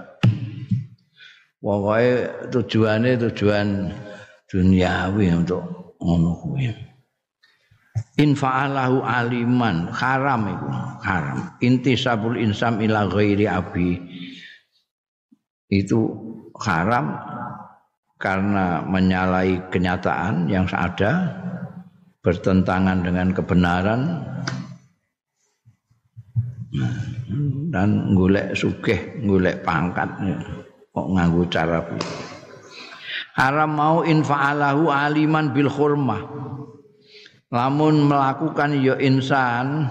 Pokoknya 1.61 2.49
tujuannya 2.49 3.11
tujuan 3.29 3.93
duniawi 4.49 5.25
untuk 5.37 5.61
ngono 6.01 6.33
kuwi. 6.41 6.73
Aliman 9.05 9.89
haram 9.93 10.41
itu 10.49 10.67
haram. 11.05 11.37
Intisabul 11.61 12.37
insam 12.41 12.81
ila 12.81 13.09
ghairi 13.09 13.45
abi. 13.49 13.97
Itu 15.69 16.13
haram 16.61 17.17
karena 18.21 18.85
menyalahi 18.85 19.73
kenyataan 19.73 20.47
yang 20.47 20.69
ada 20.69 21.33
bertentangan 22.25 23.05
dengan 23.05 23.29
kebenaran. 23.29 24.01
Dan 27.71 28.17
golek 28.17 28.57
sugih 28.57 29.21
golek 29.23 29.63
pangkat 29.63 30.09
kok 30.91 31.07
nganggo 31.11 31.43
cara 31.47 31.79
haram 33.35 33.71
mau 33.71 33.97
infa'alahu 34.03 34.91
aliman 34.91 35.51
bil 35.51 35.67
hurmah 35.71 36.23
lamun 37.51 38.11
melakukan 38.11 38.75
ya 38.79 38.95
insan 38.99 39.87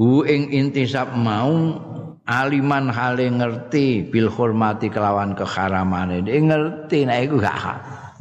hu 0.00 0.24
ing 0.24 0.48
intisab 0.52 1.12
mau 1.16 1.76
aliman 2.24 2.88
hale 2.88 3.28
ngerti 3.28 4.08
bil 4.08 4.30
hormati 4.30 4.88
kelawan 4.88 5.36
keharamane. 5.36 6.22
Dia 6.24 6.40
ngerti 6.40 7.04
nek 7.04 7.26
iku 7.26 7.36
gak 7.42 7.58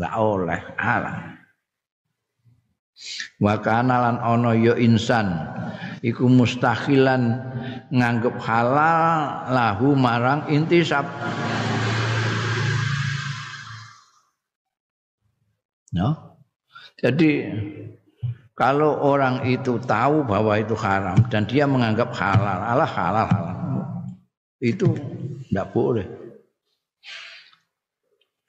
gak 0.02 0.16
oleh 0.18 0.60
alam 0.76 1.39
wa 3.40 3.56
kana 3.64 3.96
lan 4.04 4.18
ana 4.20 4.52
ya 4.56 4.76
insan 4.76 5.32
iku 6.04 6.28
mustahilan 6.28 7.40
nganggep 7.92 8.36
halal 8.44 9.48
lahu 9.52 9.96
marang 9.96 10.48
intisab 10.52 11.08
no 15.96 16.30
jadi 17.00 17.32
kalau 18.60 19.00
orang 19.00 19.48
itu 19.48 19.80
tahu 19.80 20.28
bahwa 20.28 20.60
itu 20.60 20.76
haram 20.76 21.16
dan 21.32 21.48
dia 21.48 21.64
menganggap 21.64 22.12
halal 22.12 22.60
Allah 22.60 22.92
halal 22.92 23.28
halal. 23.32 23.58
Itu 24.60 25.00
tidak 25.48 25.72
boleh. 25.72 26.04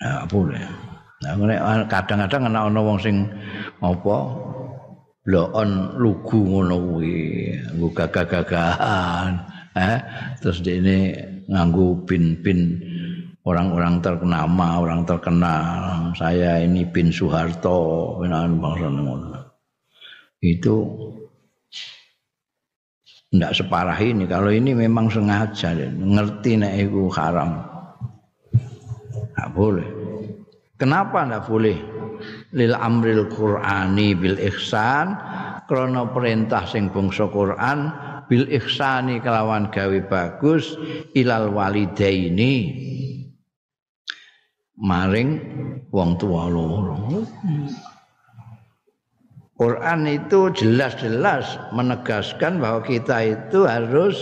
Tidak 0.03 0.26
boleh 0.26 0.89
Nah, 1.21 1.37
kadang-kadang 1.85 2.49
ana 2.49 2.73
ana 2.73 2.81
wong 2.81 2.97
sing 2.97 3.29
apa 3.85 4.16
blokon 5.21 6.01
lugu 6.01 6.41
ngono 6.41 6.81
kuwi, 6.81 7.53
nggo 7.77 7.93
gagah-gagahan, 7.93 9.37
eh 9.77 10.01
terus 10.41 10.64
dene 10.64 11.12
nganggo 11.45 12.09
bin-bin 12.09 12.81
orang-orang 13.45 14.01
terkenama, 14.01 14.81
orang 14.81 15.05
terkenal. 15.05 16.09
Saya 16.16 16.64
ini 16.64 16.89
bin 16.89 17.12
Soeharto, 17.12 18.16
binaan 18.25 18.57
bangsa 18.57 18.89
ngono. 18.89 19.61
Itu 20.41 20.89
tidak 23.29 23.61
separah 23.61 24.01
ini. 24.01 24.25
Kalau 24.25 24.49
ini 24.49 24.73
memang 24.73 25.12
sengaja, 25.12 25.77
ngerti 25.85 26.57
nek 26.57 26.75
itu 26.81 27.12
haram. 27.12 27.61
Tidak 29.37 29.49
boleh. 29.53 29.99
Kenapa 30.81 31.28
ndak 31.28 31.45
boleh? 31.45 31.76
Lil 32.57 32.72
amril 32.72 33.28
Qur'ani 33.28 34.16
bil 34.16 34.41
ihsan 34.41 35.12
krana 35.68 36.09
perintah 36.09 36.64
sing 36.64 36.89
bangsa 36.89 37.28
Quran 37.28 37.93
bil 38.33 38.49
ihsani 38.49 39.20
kelawan 39.20 39.68
gawe 39.68 40.01
bagus 40.09 40.74
ilal 41.12 41.53
walidaini 41.53 42.57
maring 44.81 45.31
wong 45.93 46.16
tua 46.16 46.49
loro. 46.49 46.97
Quran 49.61 50.09
itu 50.09 50.49
jelas-jelas 50.57 51.61
menegaskan 51.76 52.57
bahwa 52.57 52.81
kita 52.81 53.20
itu 53.28 53.68
harus 53.68 54.16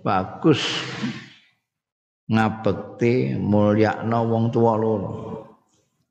bagus 0.00 0.64
ngabekti 2.32 3.36
mulyakno 3.36 4.24
wong 4.24 4.48
tua 4.48 4.80
loro. 4.80 5.41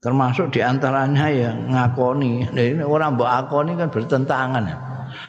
Termasuk 0.01 0.49
di 0.49 0.59
antaranya 0.65 1.29
ya 1.29 1.53
ngakoni. 1.53 2.49
Ini 2.49 2.81
orang 2.81 3.15
mbak 3.15 3.31
akoni 3.45 3.77
kan 3.77 3.93
bertentangan 3.93 4.63
ya. 4.65 4.77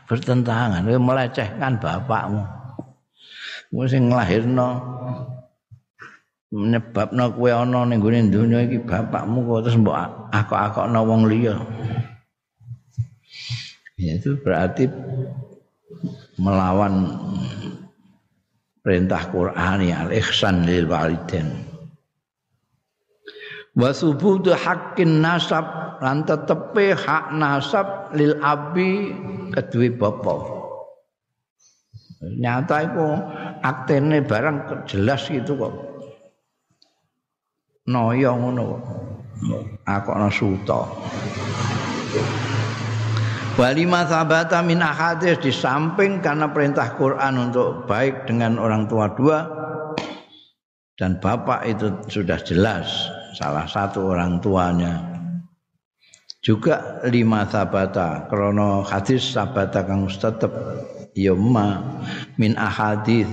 Bertentangan. 0.09 0.89
Ya 0.89 0.99
melecehkan 0.99 1.77
bapakmu. 1.77 2.43
Mesti 3.73 4.01
ngelahirno 4.01 4.69
menyebabno 6.53 7.33
kue 7.33 7.49
ono 7.49 7.89
ning 7.89 8.01
gone 8.01 8.29
iki 8.69 8.85
bapakmu 8.85 9.45
kok 9.49 9.61
terus 9.65 9.81
mbok 9.81 9.97
akok-akokno 10.33 11.01
wong 11.05 11.23
liya. 11.29 11.57
Ya 13.97 14.19
itu 14.21 14.37
berarti 14.41 14.89
melawan 16.37 17.13
perintah 18.83 19.31
Quran 19.31 19.79
ya 19.85 20.05
al-ihsan 20.05 20.67
lil 20.67 20.91
walidain 20.91 21.72
wa 23.73 23.91
subutu 23.93 24.53
haqqin 24.53 25.25
nasab 25.25 25.65
lan 26.05 26.29
tetepe 26.29 26.93
hak 26.93 27.33
nasab 27.33 28.13
lil 28.13 28.37
abi 28.45 29.17
kedue 29.53 29.93
bapa. 29.97 30.61
Nyata 32.23 32.77
iku 32.87 33.07
aktene 33.67 34.23
barang 34.23 34.87
jelas 34.87 35.27
gitu 35.27 35.59
kok. 35.59 35.75
Noyo 37.91 38.31
ngono 38.39 38.79
aku 39.83 40.09
ana 40.15 40.31
suta. 40.31 40.87
Walima 43.59 44.09
sabata 44.09 44.65
min 44.65 44.81
ahadis 44.81 45.37
di 45.43 45.53
samping 45.53 46.25
karena 46.25 46.49
perintah 46.49 46.95
Quran 46.97 47.51
untuk 47.51 47.85
baik 47.85 48.25
dengan 48.25 48.57
orang 48.57 48.89
tua 48.89 49.13
dua 49.13 49.45
dan 50.97 51.21
bapak 51.21 51.61
itu 51.69 51.93
sudah 52.09 52.41
jelas 52.41 53.13
salah 53.35 53.67
satu 53.69 54.13
orang 54.13 54.41
tuanya. 54.41 55.13
Juga 56.43 56.99
lima 57.07 57.47
sabata 57.47 58.27
krono 58.27 58.83
hadis 58.83 59.31
sabata 59.31 59.87
kang 59.87 60.11
tetep. 60.11 60.51
Yoma 61.13 62.01
min 62.41 62.57
ahadis 62.57 63.29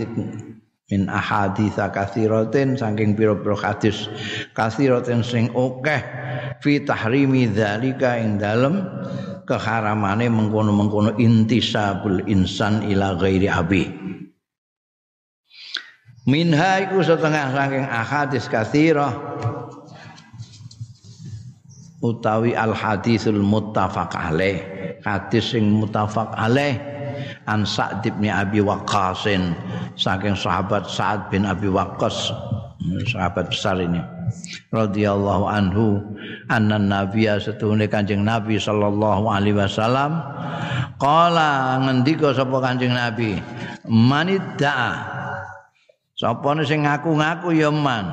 min 0.92 1.08
ahadis 1.08 1.80
kathiratin 1.80 2.76
saking 2.76 3.16
pira-pira 3.16 3.56
hadis 3.56 4.12
kathiratin 4.52 5.24
sing 5.24 5.48
akeh 5.56 6.04
fi 6.60 6.84
tahrimi 6.84 7.48
dzalika 7.48 8.20
ing 8.20 8.36
dalem 8.36 8.84
keharamane 9.48 10.28
mengkono-mengkono 10.28 11.16
intisabul 11.16 12.20
insan 12.28 12.84
ila 12.92 13.16
ghairi 13.16 13.48
abi. 13.48 13.88
Minha 16.28 16.84
iku 16.84 17.00
setengah 17.02 17.56
saking 17.56 17.86
ahadis 17.88 18.46
kathirah 18.52 19.14
utawi 22.00 22.56
al 22.56 22.72
hadisul 22.72 23.40
muttafaq 23.40 24.12
alaih. 24.16 24.60
Hadis 25.04 25.56
sing 25.56 25.72
muttafaq 25.72 26.36
alaih 26.36 26.80
an 27.48 27.64
Sa'd 27.64 28.04
bin 28.04 28.32
Abi 28.32 28.64
Waqqas 28.64 29.28
saking 29.96 30.36
sahabat 30.36 30.88
Sa'ad 30.88 31.32
bin 31.32 31.44
Abi 31.48 31.68
Waqqas. 31.68 32.32
Sahabat 33.12 33.52
besar 33.52 33.76
ini. 33.80 34.00
Radhiyallahu 34.72 35.46
anhu 35.50 36.00
anna 36.48 36.80
nabiyya 36.80 37.42
setuhune 37.42 37.90
kanjeng 37.92 38.24
nabi 38.24 38.62
sallallahu 38.62 39.26
alaihi 39.26 39.58
wasallam 39.58 40.22
qala 41.02 41.82
ngendika 41.84 42.32
sapa 42.32 42.58
kanjeng 42.64 42.96
nabi? 42.96 43.36
Manidda 43.90 45.02
sapa 46.16 46.50
sing 46.64 46.88
ngaku-ngaku 46.88 47.58
ya 47.58 47.74
man 47.74 48.06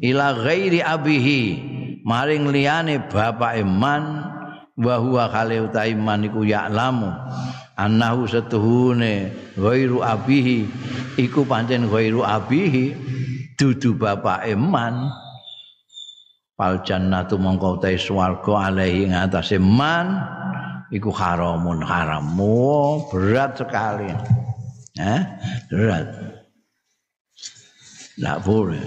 ila 0.00 0.32
ghairi 0.38 0.80
abihi 0.80 1.69
maring 2.10 2.50
liyane 2.50 3.06
bapak 3.06 3.62
iman 3.62 4.02
wa 4.74 4.94
huwa 4.98 5.30
khali 5.30 5.62
iman 5.62 6.26
iku 6.26 6.42
ya'lamu 6.42 7.14
annahu 7.78 8.26
setuhune 8.26 9.30
ghairu 9.54 10.02
abihi. 10.02 10.66
Iku 11.16 11.46
pancen 11.46 11.86
ghairu 11.86 12.26
abihi 12.26 12.92
dudu 13.54 13.94
bapak 13.94 14.50
iman. 14.50 15.08
Fal 16.58 16.84
jannatu 16.84 17.40
mongko 17.40 17.80
ta 17.80 17.88
swarga 17.96 18.68
alaihi 18.68 19.08
ngatasé 19.08 19.56
man 19.56 20.20
iku 20.92 21.08
haramun 21.08 21.80
haram. 21.80 22.36
Berat 23.08 23.56
sekali. 23.56 24.12
Eh 25.00 25.22
berat. 25.72 26.08
Tidak 28.20 28.38
boleh. 28.44 28.84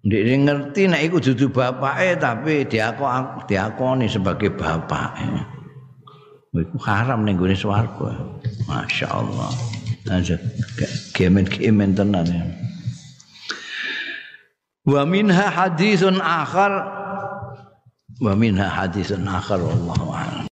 Dia 0.00 0.32
ngerti 0.32 0.88
nek 0.88 1.12
iku 1.12 1.20
dudu 1.20 1.52
bapake 1.52 2.16
tapi 2.16 2.64
diakon 2.64 3.44
diakoni 3.44 4.08
sebagai 4.08 4.48
bapake. 4.56 5.28
Iku 6.56 6.80
haram 6.80 7.28
ning 7.28 7.36
gone 7.36 7.52
swarga. 7.52 8.16
Masyaallah. 8.64 9.52
Aja 10.08 10.40
gemen-gemen 11.12 11.92
tenan 11.92 12.24
ya. 12.24 12.44
Wa 14.88 15.04
minha 15.04 15.52
haditsun 15.52 16.16
akhar 16.24 16.72
wa 18.24 18.32
minha 18.32 18.64
haditsun 18.72 19.28
akhar 19.28 19.60
wallahu 19.60 20.16
a'lam. 20.16 20.39